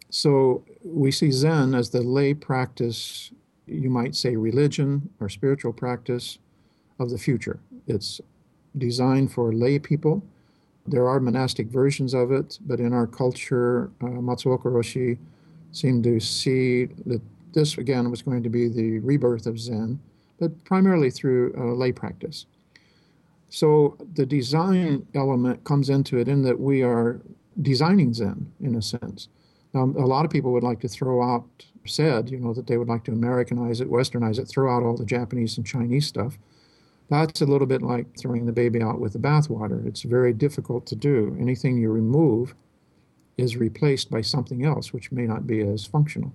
So 0.09 0.63
we 0.83 1.11
see 1.11 1.31
Zen 1.31 1.73
as 1.73 1.89
the 1.89 2.01
lay 2.01 2.33
practice, 2.33 3.31
you 3.65 3.89
might 3.89 4.15
say 4.15 4.35
religion 4.35 5.09
or 5.19 5.29
spiritual 5.29 5.73
practice 5.73 6.37
of 6.99 7.09
the 7.09 7.17
future. 7.17 7.59
It's 7.87 8.21
designed 8.77 9.31
for 9.31 9.53
lay 9.53 9.79
people. 9.79 10.23
There 10.85 11.07
are 11.07 11.19
monastic 11.19 11.67
versions 11.67 12.13
of 12.13 12.31
it, 12.31 12.59
but 12.65 12.79
in 12.79 12.91
our 12.93 13.07
culture, 13.07 13.89
uh, 14.01 14.05
Matsuoka 14.05 14.65
Roshi 14.65 15.17
seemed 15.71 16.03
to 16.03 16.19
see 16.19 16.85
that 17.05 17.21
this, 17.53 17.77
again, 17.77 18.09
was 18.09 18.21
going 18.21 18.43
to 18.43 18.49
be 18.49 18.67
the 18.67 18.99
rebirth 18.99 19.45
of 19.45 19.59
Zen, 19.59 19.99
but 20.39 20.63
primarily 20.65 21.09
through 21.09 21.53
uh, 21.57 21.73
lay 21.73 21.91
practice. 21.91 22.45
So 23.49 23.97
the 24.15 24.25
design 24.25 25.05
element 25.13 25.63
comes 25.63 25.89
into 25.89 26.17
it 26.17 26.27
in 26.27 26.41
that 26.43 26.59
we 26.59 26.81
are 26.81 27.21
designing 27.61 28.13
Zen 28.13 28.51
in 28.59 28.75
a 28.75 28.81
sense. 28.81 29.27
Now, 29.73 29.83
a 29.83 30.05
lot 30.05 30.25
of 30.25 30.31
people 30.31 30.51
would 30.53 30.63
like 30.63 30.79
to 30.81 30.87
throw 30.87 31.21
out, 31.23 31.45
said, 31.85 32.29
you 32.29 32.39
know, 32.39 32.53
that 32.53 32.67
they 32.67 32.77
would 32.77 32.87
like 32.87 33.03
to 33.05 33.11
Americanize 33.11 33.81
it, 33.81 33.89
Westernize 33.89 34.39
it, 34.39 34.45
throw 34.45 34.75
out 34.75 34.83
all 34.83 34.97
the 34.97 35.05
Japanese 35.05 35.57
and 35.57 35.65
Chinese 35.65 36.07
stuff. 36.07 36.37
That's 37.09 37.41
a 37.41 37.45
little 37.45 37.67
bit 37.67 37.81
like 37.81 38.17
throwing 38.17 38.45
the 38.45 38.51
baby 38.51 38.81
out 38.81 38.99
with 38.99 39.13
the 39.13 39.19
bathwater. 39.19 39.85
It's 39.85 40.03
very 40.03 40.33
difficult 40.33 40.85
to 40.87 40.95
do. 40.95 41.35
Anything 41.39 41.77
you 41.77 41.91
remove 41.91 42.55
is 43.37 43.57
replaced 43.57 44.09
by 44.09 44.21
something 44.21 44.63
else, 44.63 44.93
which 44.93 45.11
may 45.11 45.25
not 45.27 45.45
be 45.45 45.61
as 45.61 45.85
functional. 45.85 46.33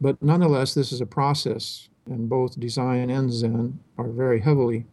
But 0.00 0.22
nonetheless, 0.22 0.74
this 0.74 0.92
is 0.92 1.00
a 1.00 1.06
process, 1.06 1.88
and 2.06 2.28
both 2.28 2.58
design 2.58 3.10
and 3.10 3.32
Zen 3.32 3.78
are 3.98 4.08
very 4.08 4.40
heavily 4.40 4.86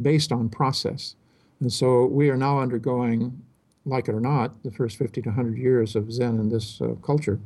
based 0.00 0.32
on 0.32 0.48
process. 0.48 1.16
And 1.60 1.72
so 1.72 2.06
we 2.06 2.30
are 2.30 2.36
now 2.36 2.60
undergoing, 2.60 3.42
like 3.84 4.08
it 4.08 4.14
or 4.14 4.20
not, 4.20 4.62
the 4.62 4.70
first 4.70 4.96
50 4.96 5.22
to 5.22 5.28
100 5.30 5.58
years 5.58 5.96
of 5.96 6.12
Zen 6.12 6.38
in 6.38 6.48
this 6.48 6.80
uh, 6.80 6.94
culture, 7.02 7.38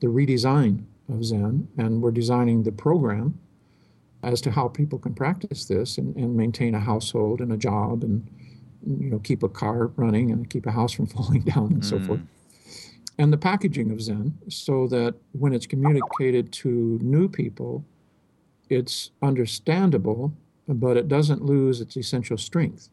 the 0.00 0.06
redesign 0.06 0.84
of 1.12 1.24
Zen, 1.24 1.68
and 1.76 2.00
we're 2.00 2.10
designing 2.10 2.62
the 2.62 2.72
program 2.72 3.38
as 4.22 4.40
to 4.42 4.50
how 4.50 4.68
people 4.68 4.98
can 4.98 5.14
practice 5.14 5.64
this 5.64 5.98
and, 5.98 6.14
and 6.16 6.36
maintain 6.36 6.74
a 6.74 6.80
household 6.80 7.40
and 7.40 7.52
a 7.52 7.56
job 7.56 8.02
and 8.02 8.26
you 8.86 9.10
know 9.10 9.18
keep 9.18 9.42
a 9.42 9.48
car 9.48 9.88
running 9.96 10.30
and 10.30 10.50
keep 10.50 10.66
a 10.66 10.70
house 10.70 10.92
from 10.92 11.06
falling 11.14 11.42
down 11.42 11.66
and 11.66 11.82
mm. 11.82 11.84
so 11.84 11.98
forth 12.00 12.20
and 13.20 13.32
the 13.32 13.38
packaging 13.38 13.90
of 13.90 14.00
zen 14.00 14.36
so 14.48 14.86
that 14.88 15.14
when 15.32 15.52
it's 15.52 15.66
communicated 15.66 16.52
to 16.52 16.98
new 17.02 17.28
people 17.28 17.84
it's 18.68 19.10
understandable 19.22 20.32
but 20.68 20.96
it 20.96 21.08
doesn't 21.08 21.44
lose 21.44 21.80
its 21.80 21.96
essential 21.96 22.38
strength 22.38 22.88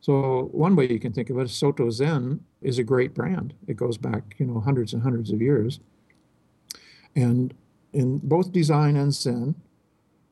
so 0.00 0.48
one 0.52 0.76
way 0.76 0.86
you 0.88 1.00
can 1.00 1.12
think 1.12 1.30
of 1.30 1.38
it, 1.38 1.48
soto 1.48 1.90
zen 1.90 2.40
is 2.60 2.78
a 2.78 2.84
great 2.84 3.14
brand 3.14 3.54
it 3.66 3.76
goes 3.76 3.96
back 3.96 4.34
you 4.38 4.46
know 4.46 4.60
hundreds 4.60 4.92
and 4.92 5.02
hundreds 5.02 5.30
of 5.30 5.40
years 5.40 5.80
and 7.14 7.54
in 7.92 8.18
both 8.18 8.52
design 8.52 8.96
and 8.96 9.14
zen 9.14 9.54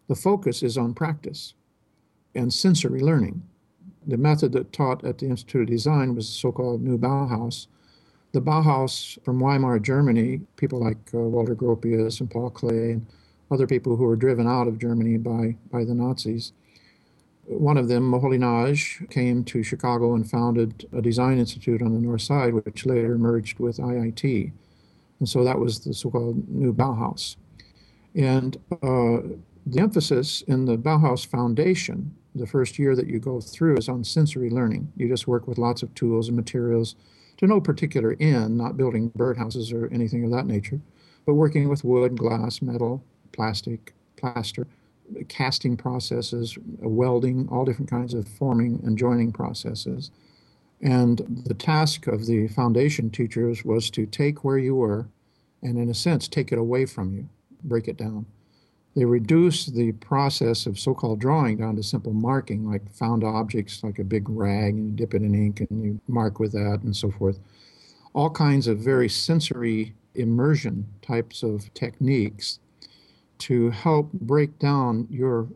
the 0.09 0.15
focus 0.15 0.63
is 0.63 0.77
on 0.77 0.95
practice 0.95 1.55
and 2.35 2.53
sensory 2.53 3.01
learning. 3.01 3.43
The 4.07 4.17
method 4.17 4.53
that 4.53 4.73
taught 4.73 5.05
at 5.05 5.19
the 5.19 5.27
Institute 5.27 5.63
of 5.63 5.69
Design 5.69 6.15
was 6.15 6.27
the 6.29 6.35
so 6.35 6.53
called 6.53 6.83
New 6.83 6.99
Bauhaus. 6.99 7.69
The 8.35 8.43
Bauhaus 8.43 9.17
from 9.25 9.39
Weimar, 9.39 9.79
Germany, 9.79 10.41
people 10.57 10.81
like 10.81 10.99
uh, 11.15 11.19
Walter 11.19 11.55
Gropius 11.55 12.19
and 12.19 12.29
Paul 12.29 12.51
Klee 12.51 12.95
and 12.95 13.07
other 13.49 13.65
people 13.65 13.95
who 13.95 14.03
were 14.03 14.17
driven 14.17 14.49
out 14.49 14.67
of 14.67 14.77
Germany 14.77 15.19
by, 15.19 15.55
by 15.71 15.85
the 15.85 15.95
Nazis. 15.95 16.53
One 17.45 17.77
of 17.77 17.87
them, 17.87 18.11
Moholy-Nagy, 18.11 19.07
came 19.09 19.45
to 19.45 19.63
Chicago 19.63 20.17
and 20.17 20.29
founded 20.29 20.89
a 20.93 21.01
design 21.01 21.39
institute 21.39 21.81
on 21.81 21.95
the 21.95 22.01
north 22.01 22.23
side, 22.23 22.55
which 22.55 22.85
later 22.85 23.17
merged 23.17 23.61
with 23.61 23.77
IIT. 23.77 24.51
And 25.21 25.29
so 25.29 25.45
that 25.45 25.61
was 25.61 25.85
the 25.85 25.95
so 25.95 26.11
called 26.11 26.49
New 26.49 26.75
Bauhaus. 26.75 27.37
And 28.17 28.57
uh, 28.73 29.39
the 29.65 29.79
emphasis 29.79 30.43
in 30.49 30.65
the 30.65 30.77
Bauhaus 30.77 31.25
Foundation, 31.25 32.13
the 32.35 32.49
first 32.49 32.81
year 32.81 32.97
that 32.97 33.07
you 33.07 33.21
go 33.21 33.41
through, 33.41 33.77
is 33.77 33.89
on 33.89 34.03
sensory 34.03 34.51
learning. 34.51 34.93
You 34.97 35.07
just 35.07 35.29
work 35.29 35.47
with 35.47 35.57
lots 35.57 35.85
of 35.85 35.95
tools 35.95 36.27
and 36.27 36.37
materials 36.37 36.97
to 37.37 37.47
no 37.47 37.61
particular 37.61 38.17
end, 38.21 38.57
not 38.57 38.77
building 38.77 39.11
birdhouses 39.11 39.73
or 39.73 39.93
anything 39.93 40.25
of 40.25 40.31
that 40.31 40.47
nature, 40.47 40.81
but 41.27 41.35
working 41.35 41.69
with 41.69 41.85
wood, 41.85 42.17
glass, 42.17 42.63
metal, 42.63 43.03
plastic, 43.33 43.93
plaster, 44.17 44.67
casting 45.29 45.77
processes, 45.77 46.57
welding, 46.81 47.49
all 47.51 47.65
different 47.65 47.91
kinds 47.91 48.15
of 48.15 48.27
forming 48.27 48.81
and 48.85 48.97
joining 48.97 49.33
processes. 49.33 50.11
And 50.81 51.43
the 51.47 51.55
task 51.55 52.07
of 52.07 52.27
the 52.27 52.49
foundation 52.49 53.11
teachers 53.11 53.65
was 53.65 53.91
to 53.91 54.07
take 54.07 54.45
where 54.45 54.59
you 54.59 54.75
were 54.75 55.07
and, 55.63 55.79
in 55.79 55.89
a 55.89 55.95
sense, 55.95 56.29
take 56.29 56.53
it 56.53 56.59
away 56.59 56.87
from 56.87 57.15
you, 57.15 57.29
break 57.63 57.89
it 57.89 57.97
down. 57.97 58.27
They 58.95 59.05
reduce 59.05 59.67
the 59.67 59.93
process 59.93 60.67
of 60.67 60.79
so 60.79 60.95
called 60.95 61.19
drawing 61.19 61.57
down 61.57 61.75
to 61.77 61.83
simple 61.83 62.13
marking, 62.13 62.71
like 62.71 62.89
found 62.93 63.25
objects, 63.25 63.83
like 63.83 63.99
a 63.99 64.05
big 64.05 64.29
rag, 64.29 64.75
and 64.75 64.87
you 64.87 64.93
dip 64.93 65.15
it 65.15 65.23
in 65.23 65.35
ink 65.35 65.61
and 65.61 65.85
you 65.85 66.01
mark 66.07 66.39
with 66.39 66.53
that 66.53 66.81
and 66.85 66.95
so 66.95 67.11
forth. 67.11 67.41
All 68.13 68.31
kinds 68.31 68.69
of 68.69 68.79
very 68.79 69.09
sensory 69.09 69.95
immersion 70.15 70.87
types 71.03 71.43
of 71.43 71.75
techniques 71.75 72.61
to 73.39 73.71
help 73.71 74.13
break 74.13 74.61
down 74.61 75.09
your 75.11 75.49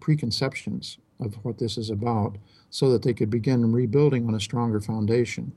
preconceptions 0.00 0.98
of 1.20 1.34
what 1.44 1.58
this 1.58 1.78
is 1.78 1.88
about 1.88 2.36
so 2.68 2.90
that 2.90 3.02
they 3.02 3.14
could 3.14 3.30
begin 3.30 3.72
rebuilding 3.72 4.28
on 4.28 4.34
a 4.34 4.40
stronger 4.40 4.80
foundation. 4.80 5.52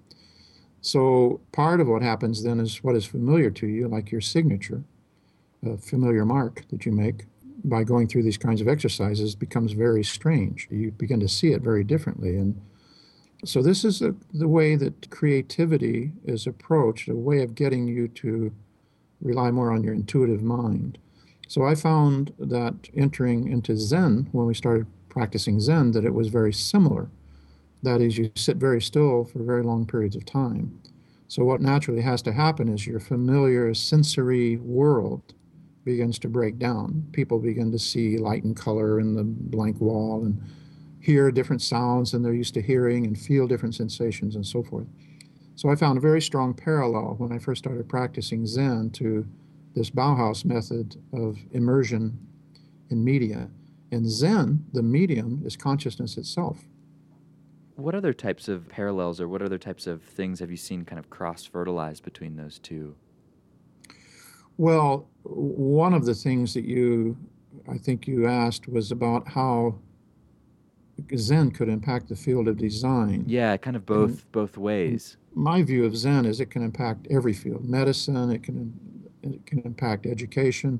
So, 0.79 1.41
part 1.51 1.81
of 1.81 1.87
what 1.87 2.01
happens 2.01 2.43
then 2.43 2.61
is 2.61 2.81
what 2.81 2.95
is 2.95 3.03
familiar 3.03 3.49
to 3.49 3.67
you, 3.67 3.89
like 3.89 4.11
your 4.11 4.21
signature 4.21 4.83
a 5.65 5.77
familiar 5.77 6.25
mark 6.25 6.63
that 6.69 6.85
you 6.85 6.91
make 6.91 7.25
by 7.63 7.83
going 7.83 8.07
through 8.07 8.23
these 8.23 8.37
kinds 8.37 8.61
of 8.61 8.67
exercises 8.67 9.35
becomes 9.35 9.73
very 9.73 10.03
strange. 10.03 10.67
You 10.69 10.91
begin 10.91 11.19
to 11.19 11.27
see 11.27 11.51
it 11.51 11.61
very 11.61 11.83
differently. 11.83 12.37
And 12.37 12.61
so, 13.45 13.61
this 13.61 13.85
is 13.85 14.01
a, 14.01 14.15
the 14.33 14.47
way 14.47 14.75
that 14.75 15.09
creativity 15.09 16.11
is 16.25 16.47
approached, 16.47 17.07
a 17.07 17.15
way 17.15 17.43
of 17.43 17.55
getting 17.55 17.87
you 17.87 18.07
to 18.09 18.51
rely 19.21 19.51
more 19.51 19.71
on 19.71 19.83
your 19.83 19.93
intuitive 19.93 20.41
mind. 20.41 20.97
So, 21.47 21.63
I 21.63 21.75
found 21.75 22.33
that 22.39 22.89
entering 22.95 23.47
into 23.47 23.77
Zen, 23.77 24.29
when 24.31 24.47
we 24.47 24.55
started 24.55 24.87
practicing 25.09 25.59
Zen, 25.59 25.91
that 25.91 26.05
it 26.05 26.13
was 26.13 26.29
very 26.29 26.53
similar. 26.53 27.09
That 27.83 28.01
is, 28.01 28.17
you 28.17 28.31
sit 28.35 28.57
very 28.57 28.81
still 28.81 29.23
for 29.23 29.43
very 29.43 29.61
long 29.61 29.85
periods 29.85 30.15
of 30.15 30.25
time. 30.25 30.79
So, 31.27 31.43
what 31.43 31.61
naturally 31.61 32.01
has 32.01 32.23
to 32.23 32.33
happen 32.33 32.67
is 32.69 32.87
your 32.87 32.99
familiar 32.99 33.71
sensory 33.75 34.57
world 34.57 35.33
begins 35.87 36.19
to 36.19 36.27
break 36.27 36.59
down. 36.59 37.07
People 37.13 37.39
begin 37.39 37.71
to 37.71 37.79
see 37.79 38.17
light 38.17 38.43
and 38.43 38.57
color 38.57 38.99
in 38.99 39.15
the 39.15 39.23
blank 39.23 39.79
wall 39.79 40.25
and 40.25 40.37
hear 40.99 41.31
different 41.31 41.61
sounds 41.61 42.11
than 42.11 42.21
they're 42.21 42.33
used 42.33 42.53
to 42.53 42.61
hearing 42.61 43.05
and 43.05 43.17
feel 43.17 43.47
different 43.47 43.73
sensations 43.73 44.35
and 44.35 44.45
so 44.45 44.61
forth. 44.61 44.85
So 45.55 45.69
I 45.69 45.75
found 45.75 45.97
a 45.97 46.01
very 46.01 46.21
strong 46.21 46.53
parallel 46.53 47.15
when 47.19 47.31
I 47.31 47.39
first 47.39 47.59
started 47.63 47.87
practicing 47.87 48.45
Zen 48.45 48.89
to 48.95 49.25
this 49.75 49.89
Bauhaus 49.89 50.43
method 50.43 50.97
of 51.13 51.37
immersion 51.51 52.19
in 52.89 53.01
media. 53.01 53.49
In 53.89 54.09
Zen, 54.09 54.65
the 54.73 54.83
medium 54.83 55.41
is 55.45 55.55
consciousness 55.55 56.17
itself. 56.17 56.65
What 57.77 57.95
other 57.95 58.11
types 58.11 58.49
of 58.49 58.67
parallels 58.67 59.21
or 59.21 59.29
what 59.29 59.41
other 59.41 59.57
types 59.57 59.87
of 59.87 60.03
things 60.03 60.41
have 60.41 60.51
you 60.51 60.57
seen 60.57 60.83
kind 60.83 60.99
of 60.99 61.09
cross 61.09 61.45
fertilized 61.45 62.03
between 62.03 62.35
those 62.35 62.59
two? 62.59 62.97
Well, 64.57 65.07
one 65.23 65.93
of 65.93 66.05
the 66.05 66.15
things 66.15 66.53
that 66.53 66.65
you, 66.65 67.17
I 67.69 67.77
think 67.77 68.07
you 68.07 68.27
asked 68.27 68.67
was 68.67 68.91
about 68.91 69.27
how 69.27 69.75
Zen 71.15 71.51
could 71.51 71.69
impact 71.69 72.09
the 72.09 72.15
field 72.15 72.47
of 72.47 72.57
design. 72.57 73.23
Yeah, 73.27 73.55
kind 73.57 73.75
of 73.75 73.85
both 73.85 74.09
and 74.09 74.31
both 74.31 74.57
ways. 74.57 75.17
My 75.35 75.61
view 75.61 75.85
of 75.85 75.95
Zen 75.95 76.25
is 76.25 76.39
it 76.39 76.49
can 76.49 76.63
impact 76.63 77.07
every 77.11 77.33
field, 77.33 77.65
medicine. 77.65 78.31
It 78.31 78.43
can 78.43 78.73
it 79.21 79.45
can 79.45 79.59
impact 79.59 80.05
education, 80.05 80.79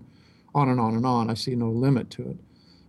on 0.55 0.69
and 0.69 0.79
on 0.79 0.95
and 0.95 1.05
on. 1.05 1.29
I 1.29 1.33
see 1.33 1.55
no 1.55 1.69
limit 1.69 2.09
to 2.11 2.29
it. 2.29 2.37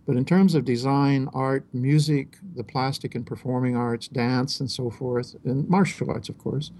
But 0.07 0.15
in 0.15 0.25
terms 0.25 0.55
of 0.55 0.65
design, 0.65 1.29
art, 1.33 1.65
music, 1.71 2.37
the 2.55 2.63
plastic 2.63 3.13
and 3.13 3.25
performing 3.25 3.75
arts, 3.75 4.07
dance, 4.07 4.59
and 4.59 4.71
so 4.71 4.89
forth, 4.89 5.35
and 5.43 5.69
martial 5.69 6.09
arts, 6.09 6.29
of 6.29 6.37
course, 6.39 6.71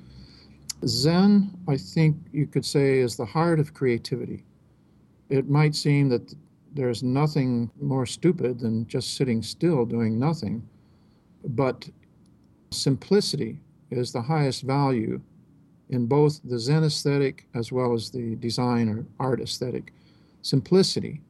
Zen, 0.86 1.52
I 1.68 1.78
think 1.78 2.18
you 2.32 2.48
could 2.48 2.66
say, 2.66 3.00
is 3.00 3.16
the 3.16 3.26
heart 3.26 3.60
of 3.60 3.74
creativity 3.74 4.44
it 5.30 5.48
might 5.48 5.76
seem 5.76 6.10
that 6.10 6.34
there's 6.74 7.04
nothing 7.04 7.70
more 7.80 8.06
stupid 8.06 8.60
than 8.60 8.88
just 8.88 9.16
sitting 9.16 9.42
still 9.42 9.86
doing 9.86 10.20
nothing. 10.20 10.68
But 11.44 11.90
simplicity 12.72 13.60
is 13.92 14.12
the 14.12 14.22
highest 14.22 14.64
value 14.64 15.22
in 15.90 16.06
both 16.06 16.40
the 16.44 16.60
Zen 16.60 16.84
aesthetic 16.84 17.48
as 17.56 17.72
well 17.72 17.94
as 17.94 18.10
the 18.10 18.36
design 18.36 18.90
or 18.90 19.06
art 19.20 19.40
aesthetic. 19.40 19.94
Simplicity 20.42 21.22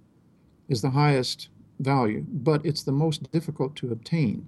is 0.67 0.81
the 0.81 0.89
highest 0.89 1.49
value, 1.79 2.25
but 2.27 2.65
it's 2.65 2.83
the 2.83 2.91
most 2.91 3.31
difficult 3.31 3.75
to 3.77 3.91
obtain. 3.91 4.47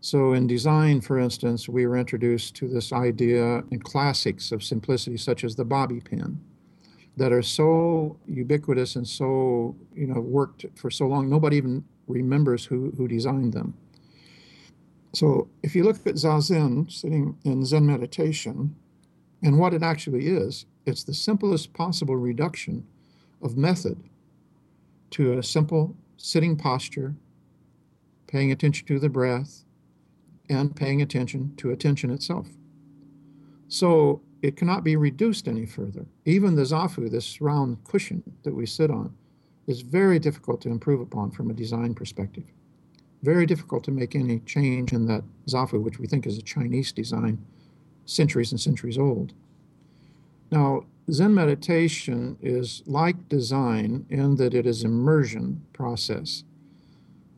So, 0.00 0.34
in 0.34 0.46
design, 0.46 1.00
for 1.00 1.18
instance, 1.18 1.68
we 1.68 1.86
were 1.86 1.96
introduced 1.96 2.54
to 2.56 2.68
this 2.68 2.92
idea 2.92 3.64
in 3.70 3.80
classics 3.80 4.52
of 4.52 4.62
simplicity, 4.62 5.16
such 5.16 5.42
as 5.42 5.56
the 5.56 5.64
bobby 5.64 6.00
pin 6.00 6.40
that 7.16 7.32
are 7.32 7.42
so 7.42 8.18
ubiquitous 8.26 8.96
and 8.96 9.08
so 9.08 9.74
you 9.94 10.06
know 10.06 10.20
worked 10.20 10.66
for 10.74 10.90
so 10.90 11.06
long 11.06 11.28
nobody 11.28 11.56
even 11.56 11.84
remembers 12.06 12.64
who 12.66 12.92
who 12.96 13.08
designed 13.08 13.52
them. 13.52 13.74
So 15.14 15.48
if 15.62 15.74
you 15.74 15.82
look 15.82 16.06
at 16.06 16.16
zazen 16.16 16.92
sitting 16.92 17.36
in 17.44 17.64
zen 17.64 17.86
meditation 17.86 18.76
and 19.42 19.58
what 19.58 19.74
it 19.74 19.82
actually 19.82 20.26
is 20.26 20.66
it's 20.84 21.04
the 21.04 21.14
simplest 21.14 21.72
possible 21.72 22.16
reduction 22.16 22.86
of 23.42 23.56
method 23.56 23.98
to 25.10 25.38
a 25.38 25.42
simple 25.42 25.96
sitting 26.16 26.56
posture 26.56 27.14
paying 28.26 28.52
attention 28.52 28.86
to 28.86 28.98
the 28.98 29.08
breath 29.08 29.64
and 30.48 30.76
paying 30.76 31.02
attention 31.02 31.54
to 31.56 31.70
attention 31.70 32.10
itself 32.10 32.46
so 33.68 34.20
it 34.42 34.56
cannot 34.56 34.84
be 34.84 34.96
reduced 34.96 35.48
any 35.48 35.66
further. 35.66 36.06
Even 36.24 36.54
the 36.54 36.62
zafu, 36.62 37.10
this 37.10 37.40
round 37.40 37.82
cushion 37.84 38.22
that 38.44 38.54
we 38.54 38.66
sit 38.66 38.90
on, 38.90 39.14
is 39.66 39.80
very 39.80 40.18
difficult 40.18 40.60
to 40.60 40.68
improve 40.68 41.00
upon 41.00 41.30
from 41.30 41.50
a 41.50 41.54
design 41.54 41.94
perspective. 41.94 42.44
Very 43.22 43.46
difficult 43.46 43.82
to 43.84 43.90
make 43.90 44.14
any 44.14 44.38
change 44.40 44.92
in 44.92 45.06
that 45.06 45.24
zafu, 45.48 45.82
which 45.82 45.98
we 45.98 46.06
think 46.06 46.26
is 46.26 46.38
a 46.38 46.42
Chinese 46.42 46.92
design, 46.92 47.44
centuries 48.04 48.52
and 48.52 48.60
centuries 48.60 48.98
old. 48.98 49.32
Now, 50.52 50.84
Zen 51.10 51.34
meditation 51.34 52.36
is 52.40 52.82
like 52.86 53.28
design 53.28 54.06
in 54.10 54.36
that 54.36 54.54
it 54.54 54.66
is 54.66 54.84
immersion 54.84 55.64
process. 55.72 56.44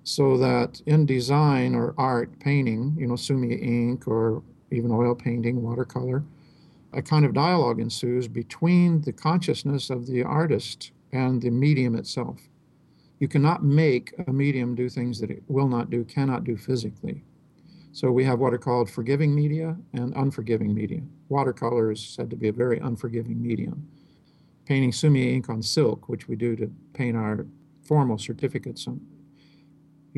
So 0.05 0.39
that 0.39 0.81
in 0.87 1.07
design 1.07 1.75
or 1.75 1.95
art, 1.99 2.39
painting, 2.41 2.97
you 2.99 3.07
know, 3.07 3.17
sumi 3.17 3.55
ink 3.55 4.09
or 4.09 4.43
even 4.71 4.91
oil 4.91 5.15
painting, 5.15 5.63
watercolor, 5.63 6.25
a 6.93 7.03
kind 7.03 7.25
of 7.25 7.35
dialogue 7.35 7.81
ensues 7.81 8.29
between 8.29 9.03
the 9.03 9.13
consciousness 9.13 9.91
of 9.91 10.07
the 10.07 10.23
artist 10.23 10.93
and 11.13 11.43
the 11.43 11.51
medium 11.51 11.95
itself. 11.95 12.41
You 13.19 13.29
cannot 13.29 13.65
make 13.65 14.15
a 14.27 14.33
medium 14.33 14.75
do 14.75 14.89
things 14.89 15.21
that 15.21 15.31
it 15.31 15.43
will 15.49 15.69
not 15.69 15.91
do, 15.91 16.05
cannot 16.05 16.45
do 16.45 16.57
physically. 16.57 17.25
So 17.93 18.13
we 18.13 18.25
have 18.25 18.39
what 18.39 18.55
are 18.55 18.59
called 18.59 18.89
forgiving 18.89 19.35
media 19.35 19.77
and 19.93 20.15
unforgiving 20.15 20.75
media. 20.75 21.01
Watercolor 21.29 21.91
is 21.91 22.01
said 22.01 22.31
to 22.31 22.37
be 22.37 22.49
a 22.49 22.53
very 22.53 22.79
unforgiving 22.79 23.43
medium. 23.43 23.89
Painting 24.67 24.93
sumi 24.93 25.35
ink 25.35 25.49
on 25.49 25.63
silk, 25.63 26.09
which 26.09 26.29
we 26.29 26.37
do 26.37 26.55
to 26.57 26.71
paint 26.93 27.17
our 27.17 27.47
formal 27.83 28.19
certificates 28.19 28.87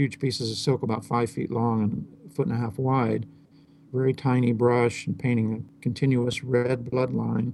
huge 0.01 0.19
pieces 0.19 0.51
of 0.51 0.57
silk 0.57 0.83
about 0.83 1.05
five 1.05 1.31
feet 1.31 1.51
long 1.51 1.83
and 1.83 2.07
a 2.27 2.35
foot 2.35 2.47
and 2.47 2.57
a 2.57 2.59
half 2.59 2.79
wide, 2.79 3.27
very 3.93 4.15
tiny 4.15 4.51
brush 4.51 5.07
and 5.07 5.19
painting 5.19 5.53
a 5.53 5.83
continuous 5.83 6.43
red 6.43 6.91
blood 6.91 7.13
line. 7.13 7.53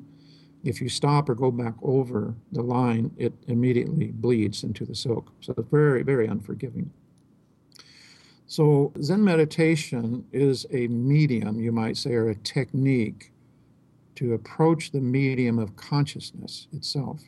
If 0.62 0.80
you 0.80 0.88
stop 0.88 1.28
or 1.28 1.34
go 1.34 1.50
back 1.50 1.74
over 1.82 2.36
the 2.52 2.62
line, 2.62 3.10
it 3.16 3.32
immediately 3.48 4.12
bleeds 4.12 4.62
into 4.62 4.84
the 4.84 4.94
silk. 4.94 5.32
So 5.40 5.54
it's 5.58 5.68
very, 5.70 6.04
very 6.04 6.28
unforgiving. 6.28 6.92
So, 8.46 8.92
Zen 9.02 9.24
meditation 9.24 10.24
is 10.32 10.66
a 10.70 10.86
medium, 10.86 11.58
you 11.58 11.72
might 11.72 11.96
say, 11.96 12.12
or 12.12 12.28
a 12.28 12.36
technique 12.36 13.32
to 14.14 14.34
approach 14.34 14.92
the 14.92 15.00
medium 15.00 15.58
of 15.58 15.74
consciousness 15.74 16.68
itself. 16.72 17.22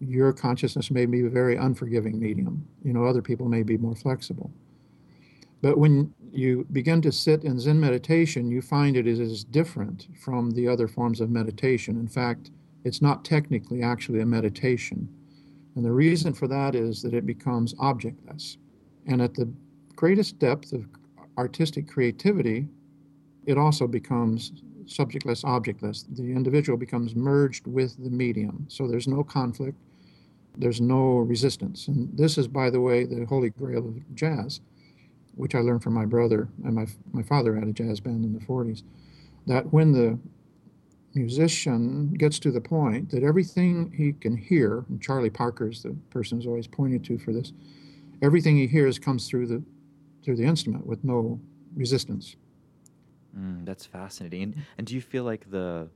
Your 0.00 0.32
consciousness 0.32 0.90
may 0.90 1.06
be 1.06 1.24
a 1.24 1.30
very 1.30 1.56
unforgiving 1.56 2.18
medium. 2.18 2.66
You 2.84 2.92
know, 2.92 3.04
other 3.04 3.22
people 3.22 3.48
may 3.48 3.62
be 3.62 3.78
more 3.78 3.94
flexible. 3.94 4.50
But 5.62 5.78
when 5.78 6.12
you 6.30 6.66
begin 6.72 7.00
to 7.02 7.12
sit 7.12 7.44
in 7.44 7.58
Zen 7.58 7.80
meditation, 7.80 8.50
you 8.50 8.60
find 8.60 8.96
it 8.96 9.06
is 9.06 9.42
different 9.42 10.08
from 10.20 10.50
the 10.50 10.68
other 10.68 10.86
forms 10.86 11.20
of 11.20 11.30
meditation. 11.30 11.98
In 11.98 12.08
fact, 12.08 12.50
it's 12.84 13.00
not 13.00 13.24
technically 13.24 13.82
actually 13.82 14.20
a 14.20 14.26
meditation. 14.26 15.08
And 15.74 15.84
the 15.84 15.92
reason 15.92 16.32
for 16.32 16.46
that 16.48 16.74
is 16.74 17.02
that 17.02 17.14
it 17.14 17.26
becomes 17.26 17.74
objectless. 17.74 18.58
And 19.06 19.22
at 19.22 19.34
the 19.34 19.50
greatest 19.94 20.38
depth 20.38 20.72
of 20.72 20.86
artistic 21.38 21.88
creativity, 21.88 22.68
it 23.46 23.58
also 23.58 23.86
becomes 23.86 24.52
subjectless, 24.86 25.44
objectless. 25.44 26.04
The 26.16 26.22
individual 26.22 26.78
becomes 26.78 27.14
merged 27.14 27.66
with 27.66 27.96
the 28.02 28.10
medium. 28.10 28.66
So 28.68 28.86
there's 28.86 29.08
no 29.08 29.24
conflict, 29.24 29.76
there's 30.56 30.80
no 30.80 31.18
resistance. 31.18 31.88
And 31.88 32.16
this 32.16 32.38
is, 32.38 32.48
by 32.48 32.70
the 32.70 32.80
way, 32.80 33.04
the 33.04 33.24
holy 33.26 33.50
grail 33.50 33.88
of 33.88 34.14
jazz, 34.14 34.60
which 35.34 35.54
I 35.54 35.58
learned 35.58 35.82
from 35.82 35.94
my 35.94 36.06
brother 36.06 36.48
and 36.64 36.74
my, 36.74 36.86
my 37.12 37.22
father 37.22 37.54
had 37.54 37.68
a 37.68 37.72
jazz 37.72 38.00
band 38.00 38.24
in 38.24 38.32
the 38.32 38.40
40s. 38.40 38.82
That 39.46 39.72
when 39.72 39.92
the 39.92 40.18
musician 41.14 42.12
gets 42.14 42.38
to 42.40 42.50
the 42.50 42.60
point 42.60 43.10
that 43.10 43.22
everything 43.22 43.92
he 43.96 44.12
can 44.12 44.36
hear, 44.36 44.84
and 44.88 45.00
Charlie 45.00 45.30
Parker 45.30 45.68
is 45.68 45.82
the 45.82 45.96
person 46.10 46.38
who's 46.38 46.46
always 46.46 46.66
pointed 46.66 47.04
to 47.04 47.18
for 47.18 47.32
this, 47.32 47.52
everything 48.22 48.56
he 48.56 48.66
hears 48.66 48.98
comes 48.98 49.28
through 49.28 49.46
the 49.46 49.62
through 50.24 50.36
the 50.36 50.44
instrument 50.44 50.84
with 50.84 51.04
no 51.04 51.40
resistance. 51.76 52.34
Mm, 53.38 53.64
that's 53.64 53.86
fascinating. 53.86 54.42
And, 54.42 54.56
and 54.78 54.86
do 54.88 54.94
you 54.96 55.00
feel 55.00 55.22
like 55.22 55.48
the 55.50 55.88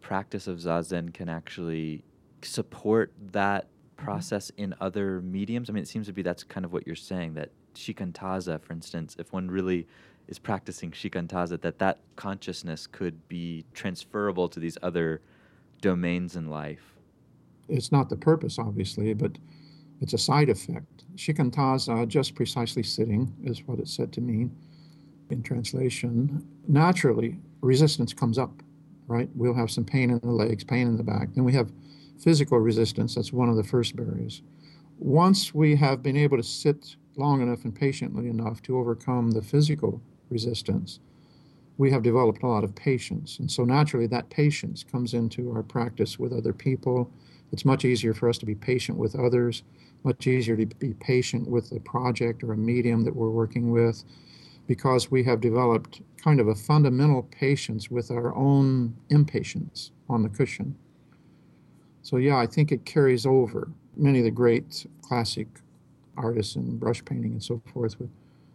practice 0.00 0.46
of 0.46 0.58
zazen 0.58 1.12
can 1.14 1.28
actually 1.28 2.04
support 2.42 3.12
that. 3.32 3.68
Mm-hmm. 3.98 4.04
process 4.04 4.50
in 4.56 4.74
other 4.80 5.20
mediums? 5.20 5.68
I 5.68 5.72
mean, 5.72 5.82
it 5.82 5.88
seems 5.88 6.06
to 6.06 6.12
be 6.12 6.22
that's 6.22 6.44
kind 6.44 6.64
of 6.64 6.72
what 6.72 6.86
you're 6.86 6.96
saying 6.96 7.34
that 7.34 7.50
shikantaza, 7.74 8.60
for 8.60 8.72
instance, 8.72 9.16
if 9.18 9.32
one 9.32 9.50
really 9.50 9.86
is 10.28 10.38
practicing 10.38 10.90
shikantaza, 10.92 11.60
that 11.60 11.78
that 11.78 11.98
consciousness 12.16 12.86
could 12.86 13.26
be 13.28 13.64
transferable 13.74 14.48
to 14.48 14.60
these 14.60 14.78
other 14.82 15.20
domains 15.80 16.36
in 16.36 16.48
life. 16.48 16.94
It's 17.68 17.90
not 17.92 18.08
the 18.08 18.16
purpose, 18.16 18.58
obviously, 18.58 19.14
but 19.14 19.32
it's 20.00 20.12
a 20.12 20.18
side 20.18 20.48
effect. 20.48 21.04
Shikantaza, 21.16 22.06
just 22.06 22.34
precisely 22.34 22.82
sitting, 22.82 23.32
is 23.44 23.66
what 23.66 23.78
it's 23.80 23.94
said 23.94 24.12
to 24.12 24.20
mean 24.20 24.54
in 25.30 25.42
translation. 25.42 26.46
Naturally, 26.68 27.36
resistance 27.62 28.14
comes 28.14 28.38
up, 28.38 28.52
right? 29.08 29.28
We'll 29.34 29.54
have 29.54 29.70
some 29.70 29.84
pain 29.84 30.10
in 30.10 30.20
the 30.20 30.28
legs, 30.28 30.62
pain 30.62 30.86
in 30.86 30.96
the 30.96 31.02
back. 31.02 31.34
Then 31.34 31.44
we 31.44 31.52
have 31.54 31.70
physical 32.18 32.58
resistance. 32.58 33.14
That's 33.14 33.32
one 33.32 33.48
of 33.48 33.56
the 33.56 33.64
first 33.64 33.96
barriers. 33.96 34.42
Once 34.98 35.54
we 35.54 35.76
have 35.76 36.02
been 36.02 36.16
able 36.16 36.36
to 36.36 36.42
sit 36.42 36.96
long 37.16 37.40
enough 37.40 37.64
and 37.64 37.74
patiently 37.74 38.28
enough 38.28 38.62
to 38.62 38.78
overcome 38.78 39.30
the 39.30 39.42
physical 39.42 40.00
resistance, 40.28 41.00
we 41.76 41.90
have 41.90 42.02
developed 42.02 42.42
a 42.42 42.46
lot 42.46 42.64
of 42.64 42.74
patience. 42.74 43.38
And 43.38 43.50
so 43.50 43.64
naturally, 43.64 44.08
that 44.08 44.30
patience 44.30 44.82
comes 44.82 45.14
into 45.14 45.52
our 45.52 45.62
practice 45.62 46.18
with 46.18 46.32
other 46.32 46.52
people. 46.52 47.10
It's 47.52 47.64
much 47.64 47.84
easier 47.84 48.14
for 48.14 48.28
us 48.28 48.38
to 48.38 48.46
be 48.46 48.56
patient 48.56 48.98
with 48.98 49.14
others 49.14 49.62
much 50.04 50.26
easier 50.26 50.56
to 50.56 50.66
be 50.66 50.94
patient 50.94 51.48
with 51.48 51.72
a 51.72 51.80
project 51.80 52.42
or 52.42 52.52
a 52.52 52.56
medium 52.56 53.04
that 53.04 53.14
we're 53.14 53.30
working 53.30 53.70
with 53.70 54.04
because 54.66 55.10
we 55.10 55.24
have 55.24 55.40
developed 55.40 56.02
kind 56.22 56.40
of 56.40 56.48
a 56.48 56.54
fundamental 56.54 57.22
patience 57.22 57.90
with 57.90 58.10
our 58.10 58.34
own 58.34 58.94
impatience 59.08 59.92
on 60.08 60.22
the 60.22 60.28
cushion. 60.28 60.76
So, 62.08 62.16
yeah, 62.16 62.38
I 62.38 62.46
think 62.46 62.72
it 62.72 62.86
carries 62.86 63.26
over. 63.26 63.68
Many 63.94 64.20
of 64.20 64.24
the 64.24 64.30
great 64.30 64.86
classic 65.02 65.46
artists 66.16 66.56
in 66.56 66.78
brush 66.78 67.04
painting 67.04 67.32
and 67.32 67.42
so 67.42 67.60
forth, 67.70 67.96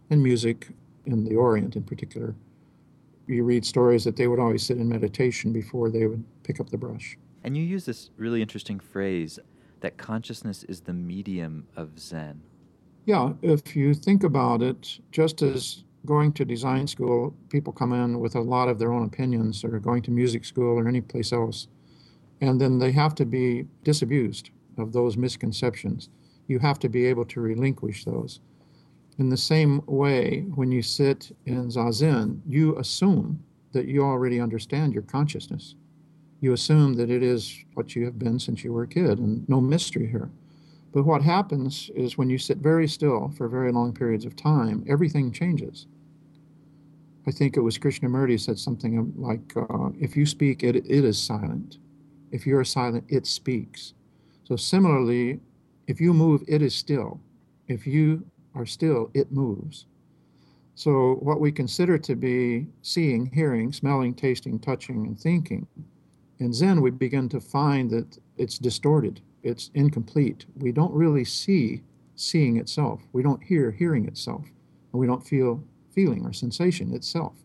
and 0.09 0.23
music 0.23 0.69
in 1.05 1.23
the 1.23 1.35
Orient 1.35 1.75
in 1.75 1.83
particular, 1.83 2.33
you 3.27 3.43
read 3.43 3.63
stories 3.63 4.05
that 4.05 4.15
they 4.15 4.27
would 4.27 4.39
always 4.39 4.63
sit 4.63 4.77
in 4.77 4.89
meditation 4.89 5.53
before 5.53 5.91
they 5.91 6.07
would 6.07 6.23
pick 6.41 6.59
up 6.59 6.71
the 6.71 6.79
brush. 6.79 7.15
And 7.43 7.55
you 7.55 7.61
use 7.61 7.85
this 7.85 8.09
really 8.17 8.41
interesting 8.41 8.79
phrase 8.79 9.37
that 9.81 9.97
consciousness 9.97 10.63
is 10.63 10.81
the 10.81 10.93
medium 10.93 11.67
of 11.75 11.99
Zen. 11.99 12.41
Yeah, 13.05 13.33
if 13.43 13.75
you 13.75 13.93
think 13.93 14.23
about 14.23 14.63
it, 14.63 14.97
just 15.11 15.43
as 15.43 15.83
going 16.07 16.33
to 16.33 16.43
design 16.43 16.87
school, 16.87 17.35
people 17.49 17.71
come 17.71 17.93
in 17.93 18.19
with 18.19 18.33
a 18.33 18.41
lot 18.41 18.67
of 18.67 18.79
their 18.79 18.91
own 18.91 19.05
opinions, 19.05 19.63
or 19.63 19.77
going 19.77 20.01
to 20.01 20.09
music 20.09 20.43
school 20.43 20.79
or 20.79 20.87
any 20.87 21.01
place 21.01 21.31
else, 21.31 21.67
and 22.43 22.61
then 22.61 22.79
they 22.79 22.91
have 22.91 23.15
to 23.15 23.25
be 23.25 23.65
disabused 23.83 24.51
of 24.77 24.93
those 24.93 25.17
misconceptions. 25.17 26.09
You 26.47 26.59
have 26.59 26.79
to 26.79 26.89
be 26.89 27.05
able 27.07 27.25
to 27.25 27.41
relinquish 27.41 28.05
those. 28.05 28.41
In 29.19 29.29
the 29.29 29.37
same 29.37 29.81
way, 29.87 30.45
when 30.55 30.71
you 30.71 30.81
sit 30.81 31.35
in 31.45 31.69
Zazen, 31.69 32.41
you 32.47 32.77
assume 32.77 33.43
that 33.73 33.87
you 33.87 34.03
already 34.03 34.39
understand 34.39 34.93
your 34.93 35.03
consciousness 35.03 35.75
you 36.43 36.51
assume 36.51 36.95
that 36.95 37.09
it 37.09 37.23
is 37.23 37.63
what 37.73 37.95
you 37.95 38.03
have 38.03 38.19
been 38.19 38.37
since 38.37 38.65
you 38.65 38.73
were 38.73 38.83
a 38.83 38.87
kid, 38.87 39.17
and 39.17 39.47
no 39.47 39.61
mystery 39.61 40.07
here. 40.07 40.29
But 40.91 41.05
what 41.05 41.21
happens 41.21 41.89
is 41.95 42.17
when 42.17 42.29
you 42.29 42.37
sit 42.37 42.57
very 42.57 42.85
still 42.85 43.31
for 43.37 43.47
very 43.47 43.71
long 43.71 43.93
periods 43.93 44.25
of 44.25 44.35
time, 44.35 44.83
everything 44.89 45.31
changes. 45.31 45.87
I 47.25 47.31
think 47.31 47.55
it 47.55 47.61
was 47.61 47.77
Krishnamurti 47.77 48.37
said 48.37 48.59
something 48.59 49.13
like, 49.15 49.53
uh, 49.55 49.91
"If 49.97 50.17
you 50.17 50.25
speak, 50.25 50.63
it, 50.63 50.75
it 50.75 51.05
is 51.05 51.17
silent. 51.17 51.77
If 52.33 52.45
you 52.45 52.57
are 52.57 52.65
silent, 52.65 53.05
it 53.07 53.25
speaks." 53.25 53.93
So 54.43 54.57
similarly, 54.57 55.39
if 55.87 56.01
you 56.01 56.13
move, 56.13 56.43
it 56.49 56.61
is 56.61 56.75
still. 56.75 57.21
If 57.69 57.87
you 57.87 58.25
are 58.53 58.65
still, 58.65 59.09
it 59.13 59.31
moves. 59.31 59.85
So 60.75 61.15
what 61.21 61.39
we 61.39 61.51
consider 61.51 61.97
to 61.99 62.15
be 62.15 62.67
seeing, 62.81 63.27
hearing, 63.27 63.71
smelling, 63.71 64.13
tasting, 64.13 64.59
touching, 64.59 65.07
and 65.07 65.17
thinking 65.17 65.67
in 66.39 66.51
Zen, 66.51 66.81
we 66.81 66.91
begin 66.91 67.29
to 67.29 67.39
find 67.39 67.89
that 67.91 68.17
it's 68.37 68.57
distorted, 68.57 69.21
it's 69.43 69.71
incomplete. 69.75 70.45
We 70.57 70.71
don't 70.71 70.93
really 70.93 71.23
see 71.23 71.81
seeing 72.15 72.57
itself, 72.57 73.01
we 73.13 73.23
don't 73.23 73.43
hear 73.43 73.71
hearing 73.71 74.05
itself, 74.05 74.45
and 74.91 74.99
we 74.99 75.07
don't 75.07 75.25
feel 75.25 75.63
feeling 75.91 76.25
or 76.25 76.33
sensation 76.33 76.93
itself. 76.93 77.35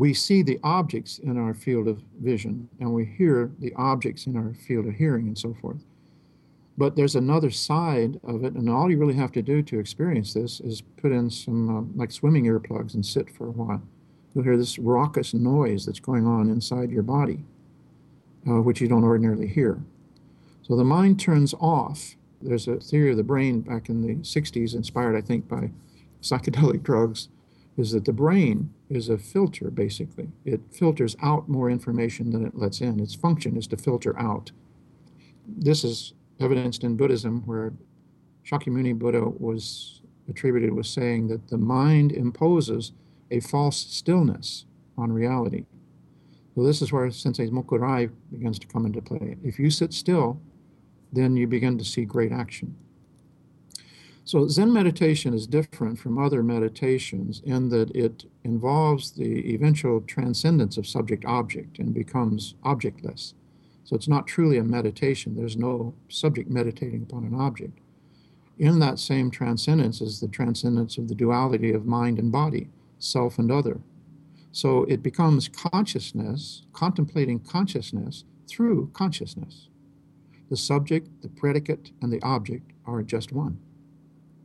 We 0.00 0.14
see 0.14 0.42
the 0.42 0.58
objects 0.64 1.18
in 1.18 1.36
our 1.36 1.52
field 1.52 1.86
of 1.86 2.00
vision, 2.22 2.70
and 2.80 2.94
we 2.94 3.04
hear 3.04 3.50
the 3.58 3.74
objects 3.74 4.24
in 4.24 4.34
our 4.34 4.54
field 4.54 4.86
of 4.86 4.94
hearing, 4.94 5.26
and 5.26 5.36
so 5.36 5.52
forth. 5.52 5.84
But 6.78 6.96
there's 6.96 7.16
another 7.16 7.50
side 7.50 8.18
of 8.24 8.42
it, 8.42 8.54
and 8.54 8.70
all 8.70 8.90
you 8.90 8.96
really 8.96 9.12
have 9.12 9.32
to 9.32 9.42
do 9.42 9.62
to 9.62 9.78
experience 9.78 10.32
this 10.32 10.58
is 10.60 10.80
put 10.80 11.12
in 11.12 11.28
some 11.28 11.68
uh, 11.68 11.82
like 11.94 12.12
swimming 12.12 12.46
earplugs 12.46 12.94
and 12.94 13.04
sit 13.04 13.28
for 13.28 13.48
a 13.48 13.50
while. 13.50 13.82
You'll 14.34 14.44
hear 14.44 14.56
this 14.56 14.78
raucous 14.78 15.34
noise 15.34 15.84
that's 15.84 16.00
going 16.00 16.26
on 16.26 16.48
inside 16.48 16.90
your 16.90 17.02
body 17.02 17.44
uh, 18.48 18.62
which 18.62 18.80
you 18.80 18.88
don't 18.88 19.04
ordinarily 19.04 19.48
hear. 19.48 19.82
So 20.62 20.76
the 20.76 20.84
mind 20.84 21.20
turns 21.20 21.52
off. 21.60 22.16
There's 22.40 22.68
a 22.68 22.76
theory 22.76 23.10
of 23.10 23.18
the 23.18 23.22
brain 23.22 23.60
back 23.60 23.90
in 23.90 24.00
the 24.00 24.14
60s, 24.16 24.74
inspired, 24.74 25.14
I 25.14 25.20
think, 25.20 25.46
by 25.46 25.72
psychedelic 26.22 26.82
drugs 26.84 27.28
is 27.76 27.92
that 27.92 28.06
the 28.06 28.14
brain 28.14 28.72
is 28.90 29.08
a 29.08 29.16
filter, 29.16 29.70
basically. 29.70 30.28
It 30.44 30.60
filters 30.70 31.16
out 31.22 31.48
more 31.48 31.70
information 31.70 32.30
than 32.30 32.44
it 32.44 32.58
lets 32.58 32.80
in. 32.80 33.00
Its 33.00 33.14
function 33.14 33.56
is 33.56 33.66
to 33.68 33.76
filter 33.76 34.18
out. 34.18 34.50
This 35.46 35.84
is 35.84 36.12
evidenced 36.40 36.84
in 36.84 36.96
Buddhism, 36.96 37.42
where 37.46 37.72
Shakyamuni 38.44 38.98
Buddha 38.98 39.20
was 39.20 40.02
attributed 40.28 40.72
with 40.72 40.86
saying 40.86 41.28
that 41.28 41.48
the 41.48 41.58
mind 41.58 42.12
imposes 42.12 42.92
a 43.30 43.40
false 43.40 43.78
stillness 43.78 44.66
on 44.98 45.12
reality. 45.12 45.64
So 46.54 46.64
this 46.64 46.82
is 46.82 46.92
where 46.92 47.10
Sensei 47.10 47.48
Mokurai 47.48 48.10
begins 48.32 48.58
to 48.58 48.66
come 48.66 48.86
into 48.86 49.00
play. 49.00 49.36
If 49.44 49.58
you 49.58 49.70
sit 49.70 49.92
still, 49.92 50.40
then 51.12 51.36
you 51.36 51.46
begin 51.46 51.78
to 51.78 51.84
see 51.84 52.04
great 52.04 52.32
action. 52.32 52.76
So 54.30 54.46
Zen 54.46 54.72
meditation 54.72 55.34
is 55.34 55.48
different 55.48 55.98
from 55.98 56.16
other 56.16 56.40
meditations 56.44 57.42
in 57.44 57.68
that 57.70 57.90
it 57.96 58.26
involves 58.44 59.10
the 59.10 59.52
eventual 59.52 60.02
transcendence 60.02 60.76
of 60.76 60.86
subject 60.86 61.24
object 61.24 61.80
and 61.80 61.92
becomes 61.92 62.54
objectless. 62.64 63.34
So 63.82 63.96
it's 63.96 64.06
not 64.06 64.28
truly 64.28 64.56
a 64.56 64.62
meditation. 64.62 65.34
There's 65.34 65.56
no 65.56 65.96
subject 66.08 66.48
meditating 66.48 67.02
upon 67.02 67.24
an 67.24 67.34
object. 67.34 67.80
In 68.56 68.78
that 68.78 69.00
same 69.00 69.32
transcendence 69.32 70.00
is 70.00 70.20
the 70.20 70.28
transcendence 70.28 70.96
of 70.96 71.08
the 71.08 71.16
duality 71.16 71.72
of 71.72 71.84
mind 71.84 72.20
and 72.20 72.30
body, 72.30 72.68
self 73.00 73.36
and 73.36 73.50
other. 73.50 73.80
So 74.52 74.84
it 74.84 75.02
becomes 75.02 75.48
consciousness, 75.48 76.62
contemplating 76.72 77.40
consciousness 77.40 78.22
through 78.48 78.92
consciousness. 78.92 79.66
The 80.50 80.56
subject, 80.56 81.20
the 81.20 81.28
predicate, 81.30 81.90
and 82.00 82.12
the 82.12 82.22
object 82.22 82.70
are 82.86 83.02
just 83.02 83.32
one. 83.32 83.58